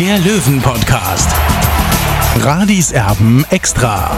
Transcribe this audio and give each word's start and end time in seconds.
der 0.00 0.18
Löwen-Podcast. 0.20 1.28
Radis 2.36 2.90
Erben 2.90 3.44
extra. 3.50 4.16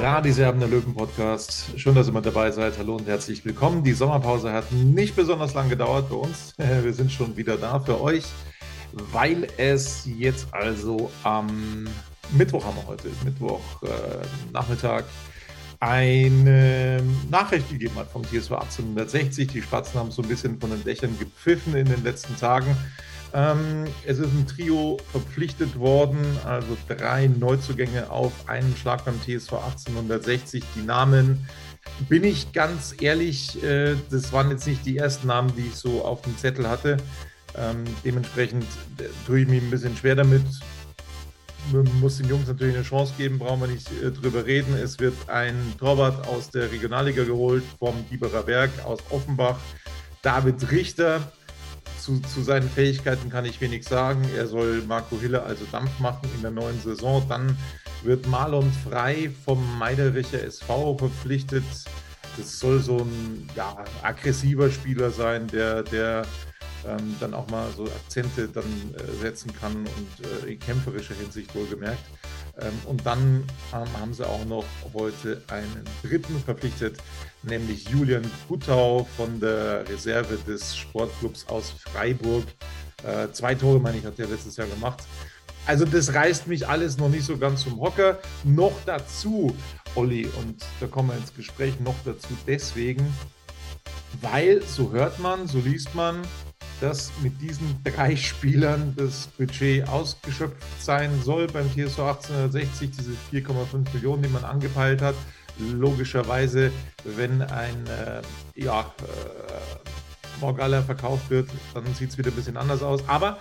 Radis 0.00 0.38
Erben, 0.38 0.58
der 0.58 0.68
Löwen-Podcast. 0.68 1.66
Schön, 1.76 1.94
dass 1.94 2.08
ihr 2.08 2.12
mit 2.12 2.26
dabei 2.26 2.50
seid. 2.50 2.76
Hallo 2.76 2.96
und 2.96 3.06
herzlich 3.06 3.44
willkommen. 3.44 3.84
Die 3.84 3.92
Sommerpause 3.92 4.52
hat 4.52 4.72
nicht 4.72 5.14
besonders 5.14 5.54
lang 5.54 5.68
gedauert 5.68 6.08
bei 6.08 6.16
uns. 6.16 6.54
Wir 6.58 6.92
sind 6.92 7.12
schon 7.12 7.36
wieder 7.36 7.56
da 7.56 7.78
für 7.78 8.00
euch, 8.00 8.24
weil 9.12 9.46
es 9.58 10.08
jetzt 10.18 10.48
also 10.50 11.08
am 11.22 11.86
Mittwoch 12.32 12.64
haben 12.64 12.78
wir 12.78 12.86
heute, 12.88 13.08
Mittwoch 13.24 13.60
äh, 13.84 13.88
Nachmittag, 14.52 15.04
eine 15.78 17.00
Nachricht 17.30 17.70
gegeben 17.70 17.94
hat 17.94 18.10
vom 18.10 18.24
TSV 18.24 18.50
1860. 18.50 19.46
Die 19.52 19.62
Spatzen 19.62 20.00
haben 20.00 20.10
so 20.10 20.20
ein 20.22 20.28
bisschen 20.28 20.58
von 20.58 20.70
den 20.70 20.82
Dächern 20.82 21.16
gepfiffen 21.16 21.76
in 21.76 21.86
den 21.86 22.02
letzten 22.02 22.36
Tagen. 22.36 22.76
Ähm, 23.34 23.84
es 24.06 24.18
ist 24.18 24.32
ein 24.32 24.46
Trio 24.46 24.98
verpflichtet 25.10 25.78
worden, 25.78 26.24
also 26.44 26.76
drei 26.88 27.26
Neuzugänge 27.26 28.10
auf 28.10 28.32
einen 28.48 28.74
Schlag 28.76 29.04
beim 29.04 29.20
TSV 29.20 29.52
1860. 29.54 30.64
Die 30.74 30.82
Namen, 30.82 31.46
bin 32.08 32.24
ich 32.24 32.52
ganz 32.52 32.94
ehrlich, 33.00 33.62
äh, 33.62 33.94
das 34.10 34.32
waren 34.32 34.50
jetzt 34.50 34.66
nicht 34.66 34.84
die 34.86 34.98
ersten 34.98 35.26
Namen, 35.26 35.52
die 35.56 35.66
ich 35.66 35.74
so 35.74 36.04
auf 36.04 36.22
dem 36.22 36.36
Zettel 36.38 36.68
hatte. 36.68 36.96
Ähm, 37.56 37.84
dementsprechend 38.04 38.64
äh, 38.98 39.04
tue 39.26 39.40
ich 39.40 39.48
mich 39.48 39.62
ein 39.62 39.70
bisschen 39.70 39.96
schwer 39.96 40.14
damit. 40.14 40.42
Man 41.72 41.88
muss 42.00 42.18
den 42.18 42.28
Jungs 42.28 42.46
natürlich 42.46 42.76
eine 42.76 42.84
Chance 42.84 43.14
geben, 43.18 43.38
brauchen 43.38 43.60
wir 43.62 43.68
nicht 43.68 43.90
äh, 44.02 44.10
drüber 44.10 44.44
reden. 44.44 44.74
Es 44.74 45.00
wird 45.00 45.14
ein 45.28 45.56
Torwart 45.78 46.28
aus 46.28 46.50
der 46.50 46.70
Regionalliga 46.70 47.24
geholt, 47.24 47.64
vom 47.78 48.04
Biberer 48.04 48.42
Berg 48.42 48.70
aus 48.84 49.00
Offenbach. 49.10 49.56
David 50.22 50.70
Richter, 50.70 51.32
zu, 52.06 52.20
zu, 52.20 52.42
seinen 52.42 52.70
Fähigkeiten 52.70 53.30
kann 53.30 53.44
ich 53.44 53.60
wenig 53.60 53.84
sagen. 53.84 54.22
Er 54.36 54.46
soll 54.46 54.82
Marco 54.86 55.18
Hille 55.18 55.42
also 55.42 55.64
Dampf 55.72 55.98
machen 55.98 56.30
in 56.36 56.42
der 56.42 56.52
neuen 56.52 56.80
Saison. 56.80 57.26
Dann 57.28 57.58
wird 58.04 58.28
Marlon 58.28 58.70
Frei 58.88 59.28
vom 59.44 59.76
Meidericher 59.76 60.40
SV 60.40 60.96
verpflichtet. 60.96 61.64
Das 62.36 62.60
soll 62.60 62.78
so 62.78 62.98
ein 62.98 63.48
ja, 63.56 63.84
aggressiver 64.02 64.70
Spieler 64.70 65.10
sein, 65.10 65.48
der, 65.48 65.82
der 65.82 66.24
ähm, 66.86 67.16
dann 67.18 67.34
auch 67.34 67.48
mal 67.50 67.66
so 67.76 67.86
Akzente 67.86 68.46
dann 68.46 68.94
äh, 68.94 69.20
setzen 69.20 69.52
kann 69.52 69.74
und 69.74 70.46
äh, 70.46 70.52
in 70.52 70.60
kämpferischer 70.60 71.14
Hinsicht 71.14 71.52
wohlgemerkt. 71.56 72.04
Ähm, 72.58 72.72
und 72.86 73.04
dann 73.04 73.44
ähm, 73.72 74.00
haben 74.00 74.14
sie 74.14 74.26
auch 74.26 74.44
noch 74.46 74.64
heute 74.94 75.42
einen 75.48 75.84
dritten 76.02 76.38
verpflichtet, 76.40 76.98
nämlich 77.42 77.88
Julian 77.88 78.28
Guttau 78.48 79.06
von 79.16 79.38
der 79.40 79.88
Reserve 79.88 80.38
des 80.46 80.76
Sportclubs 80.76 81.46
aus 81.48 81.70
Freiburg. 81.70 82.44
Äh, 83.04 83.30
zwei 83.32 83.54
Tore, 83.54 83.78
meine 83.78 83.98
ich, 83.98 84.04
hat 84.04 84.18
er 84.18 84.28
letztes 84.28 84.56
Jahr 84.56 84.68
gemacht. 84.68 85.04
Also 85.66 85.84
das 85.84 86.14
reißt 86.14 86.46
mich 86.46 86.66
alles 86.68 86.96
noch 86.96 87.08
nicht 87.08 87.24
so 87.24 87.36
ganz 87.36 87.62
zum 87.62 87.80
Hocker. 87.80 88.20
Noch 88.44 88.72
dazu, 88.86 89.54
Olli, 89.94 90.26
und 90.38 90.64
da 90.80 90.86
kommen 90.86 91.10
wir 91.10 91.16
ins 91.16 91.34
Gespräch, 91.34 91.78
noch 91.80 91.96
dazu 92.04 92.28
deswegen, 92.46 93.04
weil, 94.22 94.62
so 94.62 94.92
hört 94.92 95.18
man, 95.18 95.46
so 95.48 95.58
liest 95.58 95.94
man, 95.94 96.22
dass 96.80 97.10
mit 97.22 97.40
diesen 97.40 97.82
drei 97.84 98.16
Spielern 98.16 98.94
das 98.96 99.28
Budget 99.38 99.88
ausgeschöpft 99.88 100.56
sein 100.78 101.10
soll 101.22 101.46
beim 101.46 101.68
TSV 101.70 102.00
1860, 102.00 102.90
diese 102.90 103.12
4,5 103.32 103.94
Millionen, 103.94 104.22
die 104.22 104.28
man 104.28 104.44
angepeilt 104.44 105.02
hat. 105.02 105.14
Logischerweise, 105.58 106.70
wenn 107.04 107.42
ein 107.42 107.86
äh, 107.86 108.22
ja, 108.62 108.80
äh, 108.80 110.40
Morgalla 110.40 110.82
verkauft 110.82 111.30
wird, 111.30 111.48
dann 111.72 111.94
sieht 111.94 112.10
es 112.10 112.18
wieder 112.18 112.30
ein 112.30 112.36
bisschen 112.36 112.58
anders 112.58 112.82
aus. 112.82 113.08
Aber 113.08 113.38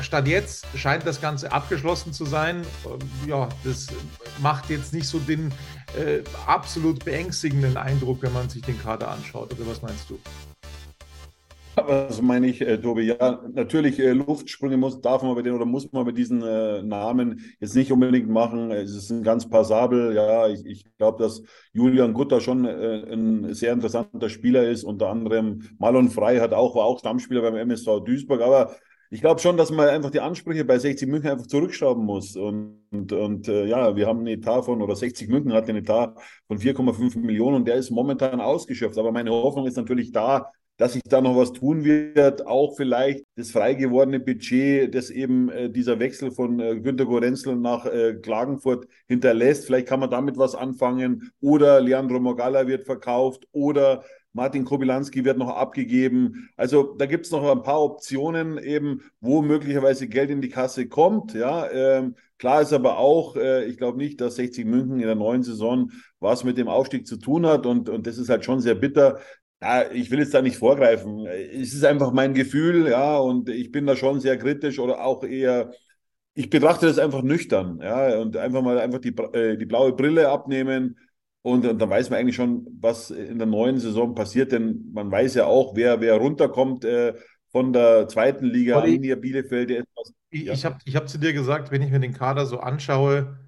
Statt 0.00 0.28
jetzt 0.28 0.66
scheint 0.76 1.06
das 1.06 1.20
Ganze 1.20 1.50
abgeschlossen 1.50 2.12
zu 2.12 2.24
sein. 2.24 2.64
Ähm, 2.84 2.98
ja, 3.26 3.48
das 3.64 3.88
macht 4.40 4.70
jetzt 4.70 4.92
nicht 4.92 5.06
so 5.06 5.18
den 5.18 5.52
äh, 5.96 6.20
absolut 6.46 7.04
beängstigenden 7.04 7.76
Eindruck, 7.76 8.22
wenn 8.22 8.32
man 8.32 8.48
sich 8.48 8.62
den 8.62 8.80
Kader 8.80 9.08
anschaut. 9.08 9.52
Oder 9.52 9.66
was 9.66 9.82
meinst 9.82 10.08
du? 10.08 10.18
Was 11.86 12.20
meine 12.22 12.46
ich, 12.46 12.60
äh, 12.60 12.78
Tobi? 12.78 13.02
Ja, 13.02 13.42
natürlich 13.52 13.98
äh, 13.98 14.12
Luftsprünge 14.12 14.76
muss, 14.76 15.00
darf 15.00 15.22
man 15.22 15.34
bei 15.34 15.42
den 15.42 15.54
oder 15.54 15.64
muss 15.64 15.92
man 15.92 16.06
mit 16.06 16.16
diesen 16.16 16.42
äh, 16.42 16.82
Namen 16.82 17.44
jetzt 17.60 17.74
nicht 17.74 17.92
unbedingt 17.92 18.28
machen. 18.28 18.70
Es 18.70 18.94
ist 18.94 19.10
ein 19.10 19.22
ganz 19.22 19.48
passabel. 19.48 20.14
Ja, 20.14 20.48
ich, 20.48 20.64
ich 20.66 20.84
glaube, 20.96 21.22
dass 21.22 21.42
Julian 21.72 22.14
Gutter 22.14 22.40
schon 22.40 22.64
äh, 22.64 23.12
ein 23.12 23.54
sehr 23.54 23.72
interessanter 23.72 24.28
Spieler 24.28 24.68
ist. 24.68 24.84
Unter 24.84 25.08
anderem 25.08 25.62
Malon 25.78 26.10
Frei 26.10 26.38
hat 26.40 26.52
auch, 26.52 26.74
war 26.74 26.84
auch 26.84 26.98
Stammspieler 26.98 27.42
beim 27.42 27.56
MSV 27.56 28.00
Duisburg. 28.04 28.40
Aber 28.40 28.74
ich 29.10 29.20
glaube 29.20 29.40
schon, 29.40 29.56
dass 29.56 29.70
man 29.70 29.88
einfach 29.88 30.10
die 30.10 30.20
Ansprüche 30.20 30.64
bei 30.64 30.78
60 30.78 31.08
München 31.08 31.30
einfach 31.30 31.46
zurückschrauben 31.46 32.04
muss. 32.04 32.36
Und, 32.36 32.82
und, 32.90 33.12
und 33.12 33.48
äh, 33.48 33.66
ja, 33.66 33.96
wir 33.96 34.06
haben 34.06 34.18
einen 34.18 34.28
Etat 34.28 34.62
von, 34.62 34.82
oder 34.82 34.96
60 34.96 35.28
München 35.28 35.52
hat 35.52 35.68
einen 35.68 35.78
Etat 35.78 36.14
von 36.46 36.58
4,5 36.58 37.18
Millionen 37.18 37.56
und 37.56 37.68
der 37.68 37.76
ist 37.76 37.90
momentan 37.90 38.40
ausgeschöpft. 38.40 38.98
Aber 38.98 39.12
meine 39.12 39.30
Hoffnung 39.30 39.66
ist 39.66 39.76
natürlich 39.76 40.12
da, 40.12 40.50
dass 40.78 40.92
sich 40.94 41.02
da 41.02 41.20
noch 41.20 41.36
was 41.36 41.52
tun 41.52 41.84
wird, 41.84 42.46
auch 42.46 42.76
vielleicht 42.76 43.24
das 43.36 43.50
frei 43.50 43.74
gewordene 43.74 44.20
Budget, 44.20 44.94
das 44.94 45.10
eben 45.10 45.50
äh, 45.50 45.68
dieser 45.68 45.98
Wechsel 45.98 46.30
von 46.30 46.60
äh, 46.60 46.80
Günter 46.80 47.04
Gorenzel 47.04 47.56
nach 47.56 47.84
äh, 47.84 48.14
Klagenfurt 48.14 48.86
hinterlässt. 49.08 49.66
Vielleicht 49.66 49.88
kann 49.88 50.00
man 50.00 50.10
damit 50.10 50.38
was 50.38 50.54
anfangen 50.54 51.32
oder 51.40 51.80
Leandro 51.80 52.20
Mogala 52.20 52.66
wird 52.68 52.86
verkauft 52.86 53.46
oder 53.52 54.04
Martin 54.32 54.64
Kobilanski 54.64 55.24
wird 55.24 55.36
noch 55.36 55.48
abgegeben. 55.48 56.48
Also 56.56 56.94
da 56.96 57.06
gibt 57.06 57.26
es 57.26 57.32
noch 57.32 57.50
ein 57.50 57.62
paar 57.64 57.82
Optionen 57.82 58.56
eben, 58.58 59.02
wo 59.20 59.42
möglicherweise 59.42 60.06
Geld 60.06 60.30
in 60.30 60.40
die 60.40 60.48
Kasse 60.48 60.86
kommt. 60.86 61.34
Ja, 61.34 61.68
ähm, 61.70 62.14
klar 62.38 62.62
ist 62.62 62.72
aber 62.72 62.98
auch, 62.98 63.34
äh, 63.34 63.64
ich 63.64 63.78
glaube 63.78 63.98
nicht, 63.98 64.20
dass 64.20 64.36
60 64.36 64.64
München 64.64 65.00
in 65.00 65.06
der 65.06 65.16
neuen 65.16 65.42
Saison 65.42 65.90
was 66.20 66.44
mit 66.44 66.56
dem 66.56 66.68
Aufstieg 66.68 67.06
zu 67.06 67.16
tun 67.16 67.46
hat 67.46 67.66
und, 67.66 67.88
und 67.88 68.06
das 68.06 68.18
ist 68.18 68.28
halt 68.28 68.44
schon 68.44 68.60
sehr 68.60 68.74
bitter, 68.74 69.18
ja, 69.60 69.90
ich 69.90 70.10
will 70.10 70.20
jetzt 70.20 70.34
da 70.34 70.42
nicht 70.42 70.56
vorgreifen. 70.56 71.26
Es 71.26 71.72
ist 71.74 71.84
einfach 71.84 72.12
mein 72.12 72.34
Gefühl, 72.34 72.88
ja, 72.88 73.18
und 73.18 73.48
ich 73.48 73.72
bin 73.72 73.86
da 73.86 73.96
schon 73.96 74.20
sehr 74.20 74.38
kritisch 74.38 74.78
oder 74.78 75.04
auch 75.04 75.24
eher, 75.24 75.72
ich 76.34 76.50
betrachte 76.50 76.86
das 76.86 76.98
einfach 76.98 77.22
nüchtern, 77.22 77.80
ja, 77.82 78.18
und 78.20 78.36
einfach 78.36 78.62
mal 78.62 78.78
einfach 78.78 79.00
die, 79.00 79.16
äh, 79.32 79.56
die 79.56 79.66
blaue 79.66 79.92
Brille 79.92 80.28
abnehmen 80.28 80.96
und, 81.42 81.66
und 81.66 81.78
dann 81.80 81.90
weiß 81.90 82.10
man 82.10 82.20
eigentlich 82.20 82.36
schon, 82.36 82.66
was 82.80 83.10
in 83.10 83.38
der 83.38 83.46
neuen 83.46 83.78
Saison 83.78 84.14
passiert, 84.14 84.52
denn 84.52 84.90
man 84.92 85.10
weiß 85.10 85.34
ja 85.34 85.46
auch, 85.46 85.74
wer, 85.74 86.00
wer 86.00 86.16
runterkommt 86.16 86.84
äh, 86.84 87.14
von 87.50 87.72
der 87.72 88.08
zweiten 88.08 88.44
Liga, 88.46 88.78
Arminia 88.78 89.16
Bielefeld. 89.16 89.70
Etwas, 89.70 90.12
ich 90.30 90.44
ja. 90.44 90.52
ich 90.52 90.64
habe 90.64 90.78
ich 90.84 90.94
hab 90.96 91.08
zu 91.08 91.18
dir 91.18 91.32
gesagt, 91.32 91.70
wenn 91.70 91.82
ich 91.82 91.90
mir 91.90 92.00
den 92.00 92.12
Kader 92.12 92.46
so 92.46 92.60
anschaue, 92.60 93.38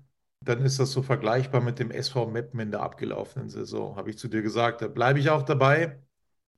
dann 0.42 0.64
ist 0.64 0.78
das 0.80 0.92
so 0.92 1.02
vergleichbar 1.02 1.60
mit 1.60 1.78
dem 1.78 1.90
SV 1.90 2.26
Meppen 2.30 2.60
in 2.60 2.70
der 2.70 2.80
abgelaufenen 2.80 3.50
Saison, 3.50 3.96
habe 3.96 4.10
ich 4.10 4.18
zu 4.18 4.28
dir 4.28 4.42
gesagt. 4.42 4.80
Da 4.82 4.88
bleibe 4.88 5.18
ich 5.18 5.28
auch 5.28 5.42
dabei. 5.42 6.00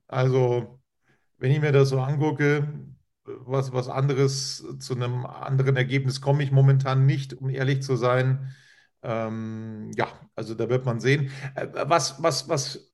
Also, 0.07 0.79
wenn 1.37 1.51
ich 1.51 1.61
mir 1.61 1.71
das 1.71 1.89
so 1.89 1.99
angucke, 2.01 2.67
was, 3.25 3.71
was 3.73 3.89
anderes 3.89 4.65
zu 4.79 4.95
einem 4.95 5.25
anderen 5.25 5.75
Ergebnis 5.77 6.21
komme 6.21 6.43
ich 6.43 6.51
momentan 6.51 7.05
nicht, 7.05 7.33
um 7.33 7.49
ehrlich 7.49 7.81
zu 7.81 7.95
sein. 7.95 8.53
Ähm, 9.01 9.91
ja, 9.95 10.07
also 10.35 10.55
da 10.55 10.69
wird 10.69 10.85
man 10.85 10.99
sehen. 10.99 11.31
Äh, 11.55 11.67
was, 11.73 12.21
was, 12.21 12.49
was 12.49 12.93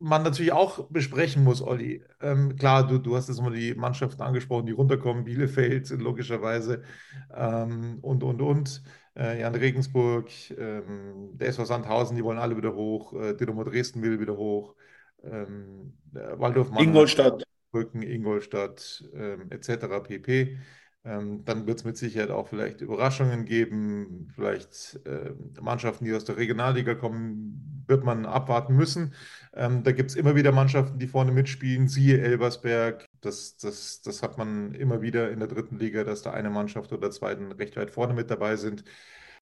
man 0.00 0.22
natürlich 0.22 0.52
auch 0.52 0.88
besprechen 0.90 1.42
muss, 1.44 1.60
Olli. 1.62 2.04
Ähm, 2.20 2.56
klar, 2.56 2.86
du, 2.86 2.98
du 2.98 3.16
hast 3.16 3.28
jetzt 3.28 3.42
mal 3.42 3.52
die 3.52 3.74
Mannschaften 3.74 4.22
angesprochen, 4.22 4.66
die 4.66 4.72
runterkommen, 4.72 5.24
Bielefeld 5.24 5.90
logischerweise 5.90 6.82
ähm, 7.34 7.98
und, 8.02 8.22
und, 8.22 8.40
und 8.40 8.82
äh, 9.16 9.40
Jan 9.40 9.54
Regensburg, 9.56 10.30
ähm, 10.56 11.30
der 11.36 11.48
SV 11.48 11.64
Sandhausen, 11.64 12.16
die 12.16 12.22
wollen 12.24 12.38
alle 12.38 12.56
wieder 12.56 12.74
hoch, 12.74 13.12
äh, 13.14 13.34
Dynamo 13.34 13.64
Dresden 13.64 14.02
will 14.02 14.20
wieder 14.20 14.36
hoch, 14.36 14.76
ähm, 15.24 15.94
Waldorf 16.12 16.70
Mannheim, 16.70 16.88
Ingolstadt, 16.88 17.44
Brücken, 17.70 18.02
Ingolstadt 18.02 19.04
ähm, 19.14 19.50
etc. 19.50 20.02
pp. 20.02 20.58
Ähm, 21.04 21.44
dann 21.44 21.66
wird 21.66 21.78
es 21.78 21.84
mit 21.84 21.96
Sicherheit 21.96 22.30
auch 22.30 22.48
vielleicht 22.48 22.80
Überraschungen 22.80 23.44
geben, 23.44 24.30
vielleicht 24.34 25.00
äh, 25.06 25.32
Mannschaften, 25.60 26.04
die 26.04 26.14
aus 26.14 26.24
der 26.24 26.36
Regionalliga 26.36 26.94
kommen, 26.94 27.84
wird 27.86 28.04
man 28.04 28.26
abwarten 28.26 28.74
müssen. 28.76 29.14
Ähm, 29.54 29.82
da 29.84 29.92
gibt 29.92 30.10
es 30.10 30.16
immer 30.16 30.34
wieder 30.34 30.52
Mannschaften, 30.52 30.98
die 30.98 31.06
vorne 31.06 31.32
mitspielen, 31.32 31.88
siehe 31.88 32.20
Elbersberg, 32.20 33.06
Das, 33.20 33.56
das, 33.56 34.02
das 34.02 34.22
hat 34.22 34.38
man 34.38 34.74
immer 34.74 35.00
wieder 35.00 35.30
in 35.30 35.38
der 35.38 35.48
dritten 35.48 35.78
Liga, 35.78 36.04
dass 36.04 36.22
da 36.22 36.32
eine 36.32 36.50
Mannschaft 36.50 36.92
oder 36.92 37.10
zweiten 37.10 37.52
recht 37.52 37.76
weit 37.76 37.90
vorne 37.90 38.12
mit 38.12 38.30
dabei 38.30 38.56
sind. 38.56 38.84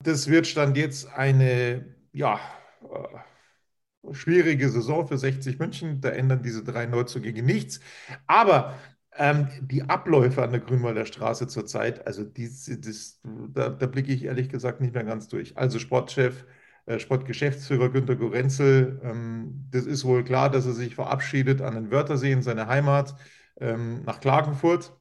Das 0.00 0.29
wird 0.29 0.46
Stand 0.46 0.76
jetzt 0.76 1.06
eine, 1.12 1.96
ja, 2.12 2.38
äh, 2.82 3.19
schwierige 4.12 4.69
Saison 4.69 5.06
für 5.06 5.19
60 5.19 5.58
München. 5.58 6.00
Da 6.00 6.11
ändern 6.11 6.43
diese 6.43 6.64
drei 6.64 6.87
Neuzugänge 6.87 7.43
nichts. 7.43 7.81
Aber 8.26 8.75
ähm, 9.19 9.49
die 9.61 9.82
Abläufe 9.85 10.43
an 10.43 10.50
der 10.50 10.61
Grünwalder 10.61 11.06
Straße 11.06 11.47
zurzeit, 11.49 12.06
also 12.06 12.25
die, 12.25 12.49
das, 12.49 13.20
da, 13.25 13.70
da 13.70 13.87
blicke 13.87 14.12
ich 14.12 14.25
ehrlich 14.25 14.49
gesagt 14.49 14.81
nicht 14.81 14.94
mehr 14.94 15.05
ganz 15.05 15.29
durch. 15.29 15.56
Also 15.56 15.79
Sportchef, 15.79 16.44
äh, 16.87 16.99
Sportgeschäftsführer 16.99 17.91
Günter 17.91 18.17
Gorenzel, 18.17 19.00
ähm, 19.03 19.67
das 19.70 19.87
ist 19.87 20.05
wohl 20.05 20.25
klar, 20.25 20.50
dass 20.50 20.67
er 20.67 20.73
sich 20.73 20.94
verabschiedet 20.94 21.62
an 21.62 21.75
den 21.75 21.91
Wörthersee 21.91 22.32
in 22.32 22.43
seine 22.43 22.67
Heimat 22.69 23.17
ähm, 23.61 24.03
nach 24.05 24.20
Klagenfurt. 24.20 24.93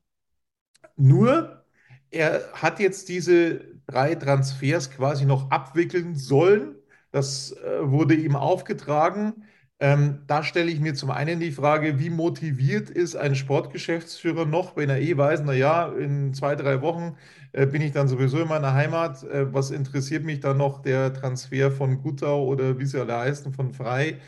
Nur, 0.96 1.66
er 2.10 2.52
hat 2.54 2.80
jetzt 2.80 3.10
diese 3.10 3.60
drei 3.88 4.16
Transfers 4.16 4.92
quasi 4.92 5.26
noch 5.26 5.52
abwickeln 5.52 6.16
sollen. 6.16 6.75
Das 7.16 7.52
äh, 7.54 7.90
wurde 7.92 8.14
ihm 8.16 8.36
aufgetragen. 8.36 9.44
Ähm, 9.80 10.20
da 10.28 10.44
stelle 10.44 10.70
ich 10.72 10.80
mir 10.82 10.94
zum 10.96 11.12
einen 11.12 11.40
die 11.40 11.52
Frage, 11.52 12.00
wie 12.00 12.10
motiviert 12.10 12.90
ist 12.90 13.16
ein 13.16 13.36
Sportgeschäftsführer 13.36 14.46
noch, 14.46 14.76
wenn 14.78 14.90
er 14.90 15.00
eh 15.02 15.18
weiß, 15.18 15.42
na 15.46 15.54
ja, 15.54 15.88
in 15.94 16.34
zwei, 16.34 16.56
drei 16.56 16.82
Wochen 16.82 17.18
äh, 17.54 17.66
bin 17.68 17.82
ich 17.82 17.92
dann 17.94 18.08
sowieso 18.08 18.42
in 18.42 18.48
meiner 18.50 18.74
Heimat. 18.74 19.24
Äh, 19.24 19.54
was 19.54 19.72
interessiert 19.72 20.24
mich 20.26 20.40
dann 20.42 20.58
noch 20.58 20.82
der 20.82 21.14
Transfer 21.14 21.72
von 21.72 22.02
Guttau 22.02 22.46
oder 22.46 22.80
wie 22.80 22.86
sie 22.86 23.00
alle 23.00 23.18
heißen, 23.18 23.54
von 23.54 23.74
Frei? 23.74 24.20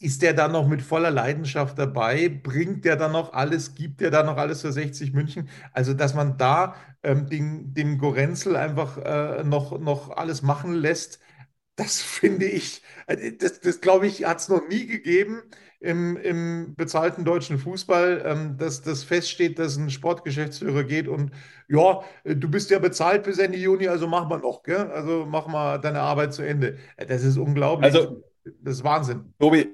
Ist 0.00 0.22
der 0.22 0.32
dann 0.34 0.50
noch 0.52 0.66
mit 0.66 0.82
voller 0.82 1.10
Leidenschaft 1.12 1.78
dabei? 1.78 2.28
Bringt 2.28 2.84
der 2.84 2.96
dann 2.96 3.12
noch 3.12 3.32
alles? 3.34 3.74
Gibt 3.76 4.00
der 4.00 4.10
dann 4.10 4.26
noch 4.26 4.36
alles 4.36 4.60
für 4.62 4.72
60 4.72 5.12
München? 5.12 5.48
Also, 5.72 5.94
dass 5.94 6.14
man 6.14 6.36
da 6.38 6.74
ähm, 7.04 7.28
den, 7.28 7.72
dem 7.74 7.98
Gorenzel 7.98 8.56
einfach 8.56 8.98
äh, 8.98 9.44
noch, 9.44 9.78
noch 9.78 10.10
alles 10.16 10.42
machen 10.42 10.74
lässt, 10.74 11.20
das 11.76 12.00
finde 12.02 12.46
ich, 12.46 12.82
äh, 13.06 13.32
das, 13.32 13.60
das 13.60 13.80
glaube 13.80 14.06
ich, 14.06 14.24
hat 14.24 14.38
es 14.38 14.48
noch 14.48 14.68
nie 14.68 14.86
gegeben 14.86 15.42
im, 15.80 16.16
im 16.16 16.74
bezahlten 16.76 17.24
deutschen 17.24 17.58
Fußball, 17.58 18.22
ähm, 18.24 18.56
dass 18.56 18.82
das 18.82 19.02
feststeht, 19.02 19.58
dass 19.58 19.76
ein 19.76 19.90
Sportgeschäftsführer 19.90 20.84
geht 20.84 21.08
und 21.08 21.32
ja, 21.68 22.02
äh, 22.24 22.36
du 22.36 22.48
bist 22.48 22.70
ja 22.70 22.78
bezahlt 22.78 23.24
bis 23.24 23.38
Ende 23.38 23.58
Juni, 23.58 23.88
also 23.88 24.06
mach 24.06 24.28
mal 24.28 24.38
noch, 24.38 24.62
gell? 24.62 24.90
Also 24.92 25.26
mach 25.28 25.48
mal 25.48 25.78
deine 25.78 26.00
Arbeit 26.00 26.34
zu 26.34 26.42
Ende. 26.42 26.78
Äh, 26.96 27.06
das 27.06 27.24
ist 27.24 27.36
unglaublich. 27.36 27.92
Also, 27.92 28.22
das 28.44 28.76
ist 28.76 28.84
Wahnsinn. 28.84 29.34
Tobi, 29.38 29.68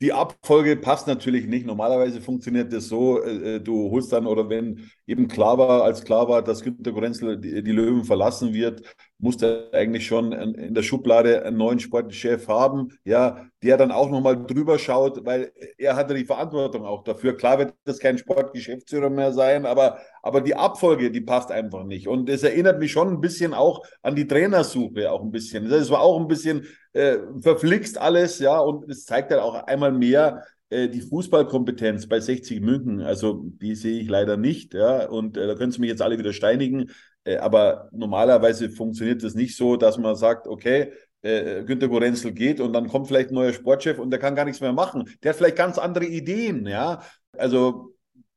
die 0.00 0.12
Abfolge 0.12 0.76
passt 0.76 1.06
natürlich 1.06 1.46
nicht. 1.46 1.64
Normalerweise 1.64 2.20
funktioniert 2.20 2.72
das 2.72 2.88
so, 2.88 3.22
äh, 3.22 3.60
du 3.60 3.90
holst 3.90 4.12
dann, 4.12 4.26
oder 4.26 4.50
wenn 4.50 4.90
eben 5.06 5.28
klar 5.28 5.56
war, 5.56 5.82
als 5.82 6.04
klar 6.04 6.28
war, 6.28 6.42
dass 6.42 6.62
Günter 6.62 6.92
Gorenzel 6.92 7.38
die, 7.38 7.62
die 7.62 7.72
Löwen 7.72 8.04
verlassen 8.04 8.52
wird, 8.52 8.82
musste 9.18 9.70
eigentlich 9.72 10.06
schon 10.06 10.32
in 10.32 10.74
der 10.74 10.82
Schublade 10.82 11.44
einen 11.44 11.56
neuen 11.56 11.78
Sportchef 11.80 12.48
haben, 12.48 12.88
ja, 13.04 13.46
der 13.62 13.76
dann 13.76 13.90
auch 13.92 14.10
nochmal 14.10 14.44
drüber 14.44 14.78
schaut, 14.78 15.24
weil 15.24 15.52
er 15.78 15.96
hatte 15.96 16.14
die 16.14 16.24
Verantwortung 16.24 16.84
auch 16.84 17.04
dafür. 17.04 17.36
Klar 17.36 17.58
wird 17.58 17.74
das 17.84 17.98
kein 17.98 18.18
Sportgeschäftsführer 18.18 19.10
mehr 19.10 19.32
sein, 19.32 19.66
aber, 19.66 19.98
aber 20.22 20.40
die 20.40 20.54
Abfolge, 20.54 21.10
die 21.10 21.20
passt 21.20 21.50
einfach 21.50 21.84
nicht. 21.84 22.08
Und 22.08 22.28
es 22.28 22.42
erinnert 22.42 22.78
mich 22.80 22.92
schon 22.92 23.08
ein 23.08 23.20
bisschen 23.20 23.54
auch 23.54 23.82
an 24.02 24.16
die 24.16 24.26
Trainersuche, 24.26 25.10
auch 25.10 25.22
ein 25.22 25.30
bisschen. 25.30 25.68
Das 25.68 25.90
war 25.90 26.00
auch 26.00 26.20
ein 26.20 26.28
bisschen 26.28 26.66
äh, 26.92 27.18
verflixt 27.40 27.98
alles, 27.98 28.38
ja, 28.40 28.58
und 28.58 28.90
es 28.90 29.04
zeigt 29.04 29.30
dann 29.30 29.40
auch 29.40 29.54
einmal 29.54 29.92
mehr, 29.92 30.44
äh, 30.70 30.88
die 30.88 31.00
Fußballkompetenz 31.02 32.08
bei 32.08 32.20
60 32.20 32.60
München, 32.60 33.00
also 33.00 33.44
die 33.44 33.74
sehe 33.74 34.00
ich 34.00 34.08
leider 34.08 34.36
nicht, 34.36 34.74
ja, 34.74 35.08
und 35.08 35.36
äh, 35.36 35.46
da 35.46 35.54
können 35.54 35.72
Sie 35.72 35.80
mich 35.80 35.90
jetzt 35.90 36.02
alle 36.02 36.18
wieder 36.18 36.32
steinigen, 36.32 36.90
aber 37.38 37.88
normalerweise 37.92 38.70
funktioniert 38.70 39.22
das 39.22 39.34
nicht 39.34 39.56
so, 39.56 39.76
dass 39.76 39.98
man 39.98 40.16
sagt, 40.16 40.46
okay, 40.46 40.92
äh, 41.22 41.64
Günter 41.64 41.88
Gorenzel 41.88 42.32
geht 42.32 42.60
und 42.60 42.72
dann 42.72 42.88
kommt 42.88 43.08
vielleicht 43.08 43.30
ein 43.30 43.34
neuer 43.34 43.52
Sportchef 43.52 43.98
und 43.98 44.10
der 44.10 44.20
kann 44.20 44.34
gar 44.34 44.44
nichts 44.44 44.60
mehr 44.60 44.72
machen. 44.72 45.04
Der 45.22 45.30
hat 45.30 45.36
vielleicht 45.36 45.56
ganz 45.56 45.78
andere 45.78 46.04
Ideen, 46.04 46.66
ja. 46.66 47.02
Also 47.36 47.94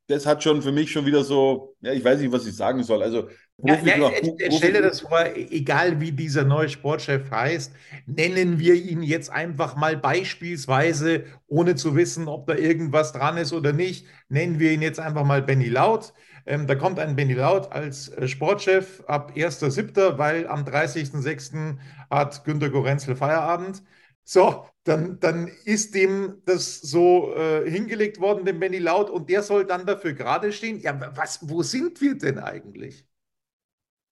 das 0.08 0.26
hat 0.26 0.42
schon 0.42 0.62
für 0.62 0.72
mich 0.72 0.90
schon 0.90 1.06
wieder 1.06 1.24
so, 1.24 1.76
ja, 1.82 1.92
ich 1.92 2.04
weiß 2.04 2.20
nicht, 2.22 2.32
was 2.32 2.48
ich 2.48 2.56
sagen 2.56 2.82
soll. 2.84 3.04
Also 3.04 3.28
ja, 3.64 3.76
ja, 3.84 4.12
stell 4.52 4.74
dir 4.74 4.82
das 4.82 5.02
vor, 5.02 5.20
egal 5.36 6.00
wie 6.00 6.12
dieser 6.12 6.46
neue 6.46 6.70
Sportchef 6.70 7.30
heißt, 7.30 7.74
nennen 8.06 8.60
wir 8.60 8.76
ihn 8.76 9.02
jetzt 9.02 9.32
einfach 9.32 9.76
mal 9.76 9.98
beispielsweise, 9.98 11.26
ohne 11.48 11.76
zu 11.76 11.96
wissen, 11.96 12.28
ob 12.28 12.48
da 12.48 12.56
irgendwas 12.56 13.12
dran 13.12 13.38
ist 13.38 13.54
oder 13.54 13.74
nicht, 13.74 14.06
nennen 14.30 14.60
wir 14.60 14.72
ihn 14.72 14.82
jetzt 14.82 15.00
einfach 15.00 15.26
mal 15.26 15.42
Benny 15.42 15.70
Laut. 15.70 16.14
Ähm, 16.48 16.68
da 16.68 16.76
kommt 16.76 17.00
ein 17.00 17.16
Benny 17.16 17.34
Laut 17.34 17.72
als 17.72 18.10
äh, 18.10 18.28
Sportchef 18.28 19.04
ab 19.08 19.34
1.7., 19.36 20.18
weil 20.18 20.48
am 20.48 20.66
30.06. 20.66 21.80
hat 22.10 22.44
Günter 22.46 22.70
Gorenzel 22.70 23.16
Feierabend. 23.16 23.84
So, 24.24 24.68
dann, 24.84 25.20
dann 25.20 25.48
ist 25.66 25.96
dem 25.96 26.42
das 26.46 26.82
so 26.82 27.34
äh, 27.36 27.70
hingelegt 27.70 28.20
worden, 28.20 28.46
dem 28.46 28.60
Benny 28.60 28.80
Laut, 28.80 29.10
und 29.10 29.30
der 29.30 29.44
soll 29.44 29.66
dann 29.66 29.86
dafür 29.86 30.14
gerade 30.14 30.52
stehen. 30.54 30.80
Ja, 30.80 31.00
was, 31.16 31.40
wo 31.50 31.64
sind 31.64 32.02
wir 32.02 32.18
denn 32.18 32.40
eigentlich? 32.40 33.07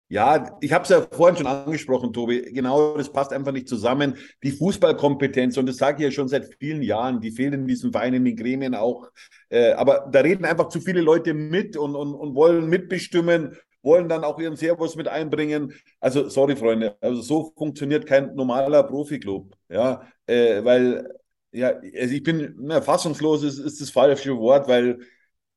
Ja, 0.07 0.56
ich 0.62 0.72
habe 0.72 0.84
es 0.84 0.90
ja 0.90 1.02
vorhin 1.02 1.36
schon 1.38 1.48
angesprochen, 1.48 2.13
Tobi. 2.13 2.42
Genau, 2.54 2.96
das 2.96 3.12
passt 3.12 3.34
einfach 3.34 3.52
nicht 3.52 3.68
zusammen. 3.68 4.16
Die 4.44 4.52
Fußballkompetenz, 4.52 5.57
und 5.57 5.66
das 5.66 5.78
sage 5.78 5.98
ich 5.98 6.04
ja 6.04 6.12
schon 6.12 6.28
seit 6.28 6.54
vielen 6.60 6.84
Jahren, 6.84 7.22
die 7.22 7.31
fehlt 7.31 7.56
in 7.56 7.66
diesen 7.66 7.92
Vereinen, 7.92 8.18
in 8.18 8.25
den 8.25 8.36
Gremien 8.36 8.75
auch. 8.75 9.10
Äh, 9.50 9.72
aber 9.72 10.07
da 10.12 10.19
reden 10.19 10.46
einfach 10.46 10.69
zu 10.69 10.80
viele 10.80 11.02
Leute 11.02 11.34
mit 11.34 11.75
und, 11.75 11.96
und, 11.96 12.13
und 12.13 12.36
wollen 12.36 12.68
mitbestimmen, 12.69 13.57
wollen 13.81 14.07
dann 14.07 14.24
auch 14.24 14.40
ihren 14.40 14.56
Servus 14.56 14.96
mit 14.96 15.07
einbringen. 15.07 15.74
Also, 16.00 16.30
sorry, 16.30 16.56
Freunde, 16.56 16.96
also 17.01 17.22
so 17.24 17.54
funktioniert 17.58 18.06
kein 18.06 18.36
normaler 18.36 18.84
Profiklub. 18.84 19.56
Ja, 19.69 20.04
äh, 20.28 20.63
weil, 20.63 21.10
ja, 21.51 21.69
also 21.69 22.13
ich 22.13 22.22
bin 22.22 22.54
na, 22.60 22.80
fassungslos, 22.81 23.42
ist, 23.42 23.58
ist 23.58 23.81
das 23.81 23.90
falsche 23.90 24.38
Wort, 24.38 24.68
weil 24.68 25.00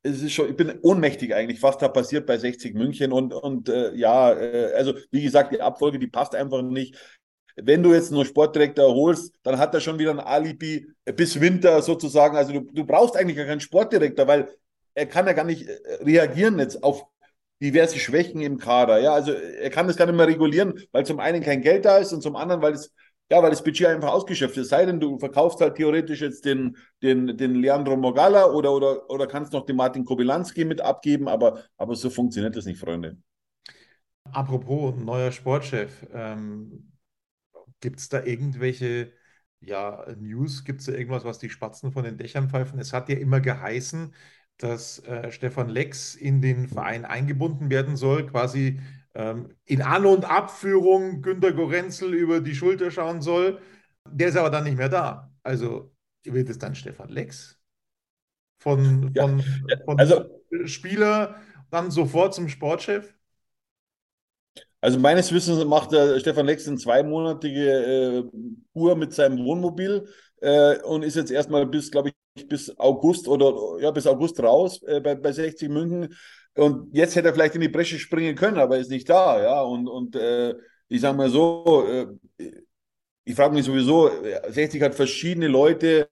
es 0.09 0.23
ist 0.23 0.33
schon, 0.33 0.51
ich 0.51 0.57
bin 0.57 0.79
ohnmächtig 0.83 1.35
eigentlich, 1.35 1.63
was 1.63 1.79
da 1.79 1.89
passiert 1.89 2.27
bei 2.27 2.39
60 2.39 2.75
München 2.75 3.13
und, 3.13 3.33
und 3.33 3.69
äh, 3.69 3.95
ja, 3.95 4.33
äh, 4.33 4.73
also 4.75 4.95
wie 5.11 5.23
gesagt, 5.23 5.53
die 5.53 5.61
Abfolge, 5.61 5.99
die 5.99 6.07
passt 6.07 6.35
einfach 6.35 6.63
nicht. 6.63 6.97
Wenn 7.57 7.83
du 7.83 7.93
jetzt 7.93 8.13
nur 8.13 8.25
Sportdirektor 8.25 8.95
holst, 8.95 9.35
dann 9.43 9.59
hat 9.59 9.75
er 9.75 9.81
schon 9.81 9.99
wieder 9.99 10.13
ein 10.13 10.21
Alibi 10.21 10.87
bis 11.05 11.41
Winter 11.41 11.83
sozusagen. 11.83 12.37
Also 12.37 12.53
du, 12.53 12.61
du 12.61 12.85
brauchst 12.85 13.17
eigentlich 13.17 13.37
gar 13.37 13.47
keinen 13.47 13.61
Sportdirektor, 13.61 14.27
weil 14.27 14.49
er 14.95 15.07
kann 15.07 15.27
ja 15.27 15.33
gar 15.33 15.45
nicht 15.45 15.69
äh, 15.69 15.95
reagieren 16.03 16.59
jetzt 16.59 16.83
auf 16.83 17.05
diverse 17.61 17.99
Schwächen 17.99 18.41
im 18.41 18.59
Kader. 18.59 18.99
Ja, 18.99 19.13
also 19.13 19.33
er 19.33 19.71
kann 19.71 19.87
das 19.89 19.97
gar 19.97 20.07
nicht 20.07 20.17
mehr 20.17 20.29
regulieren, 20.29 20.81
weil 20.93 21.05
zum 21.05 21.19
einen 21.21 21.43
kein 21.43 21.63
Geld 21.63 21.85
da 21.85 21.99
ist 21.99 22.13
und 22.13 22.23
zum 22.23 22.37
anderen, 22.37 22.63
weil 22.63 22.75
es 22.75 22.93
ja, 23.31 23.43
weil 23.43 23.51
das 23.51 23.63
Budget 23.63 23.87
einfach 23.89 24.13
ausgeschöpft 24.13 24.57
ist. 24.57 24.69
Sei 24.71 24.87
denn, 24.87 25.01
du 25.01 25.19
verkaufst 25.19 25.61
halt 25.61 25.77
theoretisch 25.77 26.21
jetzt 26.21 26.45
den, 26.45 26.77
den, 27.03 27.37
den 27.37 27.55
Leandro 27.55 27.97
Mogala 27.97 28.47
oder, 28.47 28.73
oder, 28.73 29.11
oder 29.11 29.27
kannst 29.27 29.53
noch 29.53 29.67
den 29.67 29.77
Martin 29.77 30.05
Kobilanski 30.05 30.65
mit 30.65 30.81
abgeben, 30.81 31.29
aber, 31.29 31.63
aber 31.77 31.95
so 31.95 32.11
funktioniert 32.11 32.57
das 32.57 32.65
nicht, 32.65 32.81
Freunde. 32.81 33.19
Apropos 34.25 34.95
neuer 34.97 35.33
Sportchef, 35.33 36.07
ähm, 36.13 36.93
gibt 37.81 37.99
es 37.99 38.09
da 38.09 38.23
irgendwelche 38.23 39.13
ja, 39.61 40.07
News? 40.19 40.65
Gibt 40.65 40.81
es 40.81 40.87
da 40.87 40.93
irgendwas, 40.93 41.25
was 41.25 41.39
die 41.39 41.51
Spatzen 41.51 41.93
von 41.93 42.05
den 42.05 42.17
Dächern 42.17 42.49
pfeifen? 42.49 42.79
Es 42.79 42.93
hat 42.93 43.09
ja 43.09 43.17
immer 43.17 43.41
geheißen, 43.41 44.15
dass 44.59 45.01
äh, 45.01 45.31
Stefan 45.31 45.69
Lex 45.69 46.15
in 46.15 46.41
den 46.41 46.69
Verein 46.69 47.05
eingebunden 47.05 47.71
werden 47.71 47.97
soll, 47.97 48.27
quasi 48.27 48.81
in 49.15 49.83
An- 49.83 50.07
und 50.07 50.25
Abführung 50.25 51.23
Günter 51.23 51.53
Gorenzel 51.53 52.15
über 52.15 52.41
die 52.41 52.55
Schulter 52.55 52.91
schauen 52.91 53.21
soll. 53.21 53.61
Der 54.09 54.29
ist 54.29 54.37
aber 54.37 54.51
dann 54.51 54.65
nicht 54.65 54.77
mehr 54.77 54.89
da. 54.89 55.33
Also 55.43 55.93
wird 56.25 56.49
es 56.49 56.59
dann 56.59 56.75
Stefan 56.75 57.09
Lex 57.09 57.59
von, 58.59 59.13
ja, 59.15 59.27
von, 59.27 59.43
von 59.85 59.99
also, 59.99 60.25
Spieler 60.65 61.37
dann 61.71 61.91
sofort 61.91 62.35
zum 62.35 62.49
Sportchef? 62.49 63.15
Also 64.81 64.99
meines 64.99 65.33
Wissens 65.33 65.65
macht 65.65 65.93
der 65.93 66.21
Stefan 66.21 66.47
Lex 66.47 66.69
eine 66.69 66.77
zweimonatige 66.77 67.71
äh, 67.71 68.25
Tour 68.73 68.97
mit 68.97 69.13
seinem 69.13 69.45
Wohnmobil 69.45 70.09
äh, 70.41 70.79
und 70.83 71.03
ist 71.03 71.17
jetzt 71.17 71.33
erstmal 71.33 71.67
bis, 71.67 71.91
glaube 71.91 72.11
ich, 72.11 72.49
bis 72.49 72.79
August 72.79 73.27
oder 73.27 73.81
ja, 73.81 73.91
bis 73.91 74.07
August 74.07 74.41
raus 74.41 74.81
äh, 74.85 75.01
bei, 75.01 75.17
bei 75.17 75.33
60 75.33 75.69
München. 75.69 76.15
Und 76.59 76.95
jetzt 76.95 77.15
hätte 77.17 77.29
er 77.29 77.35
vielleicht 77.35 77.55
in 77.55 77.61
die 77.61 77.69
Bresche 77.69 77.99
springen 77.99 78.35
können, 78.35 78.59
aber 78.59 78.77
er 78.77 78.81
ist 78.83 78.91
nicht 78.91 79.09
da. 79.09 79.41
Ja, 79.43 79.61
und, 79.63 79.89
und 79.89 80.17
äh, 80.17 80.55
ich 80.89 81.01
sage 81.01 81.17
mal 81.17 81.31
so, 81.31 81.87
äh, 81.89 82.07
ich 83.25 83.35
frage 83.37 83.55
mich 83.55 83.65
sowieso, 83.65 84.11
60 84.49 84.83
hat 84.83 84.95
verschiedene 84.95 85.49
Leute 85.49 86.09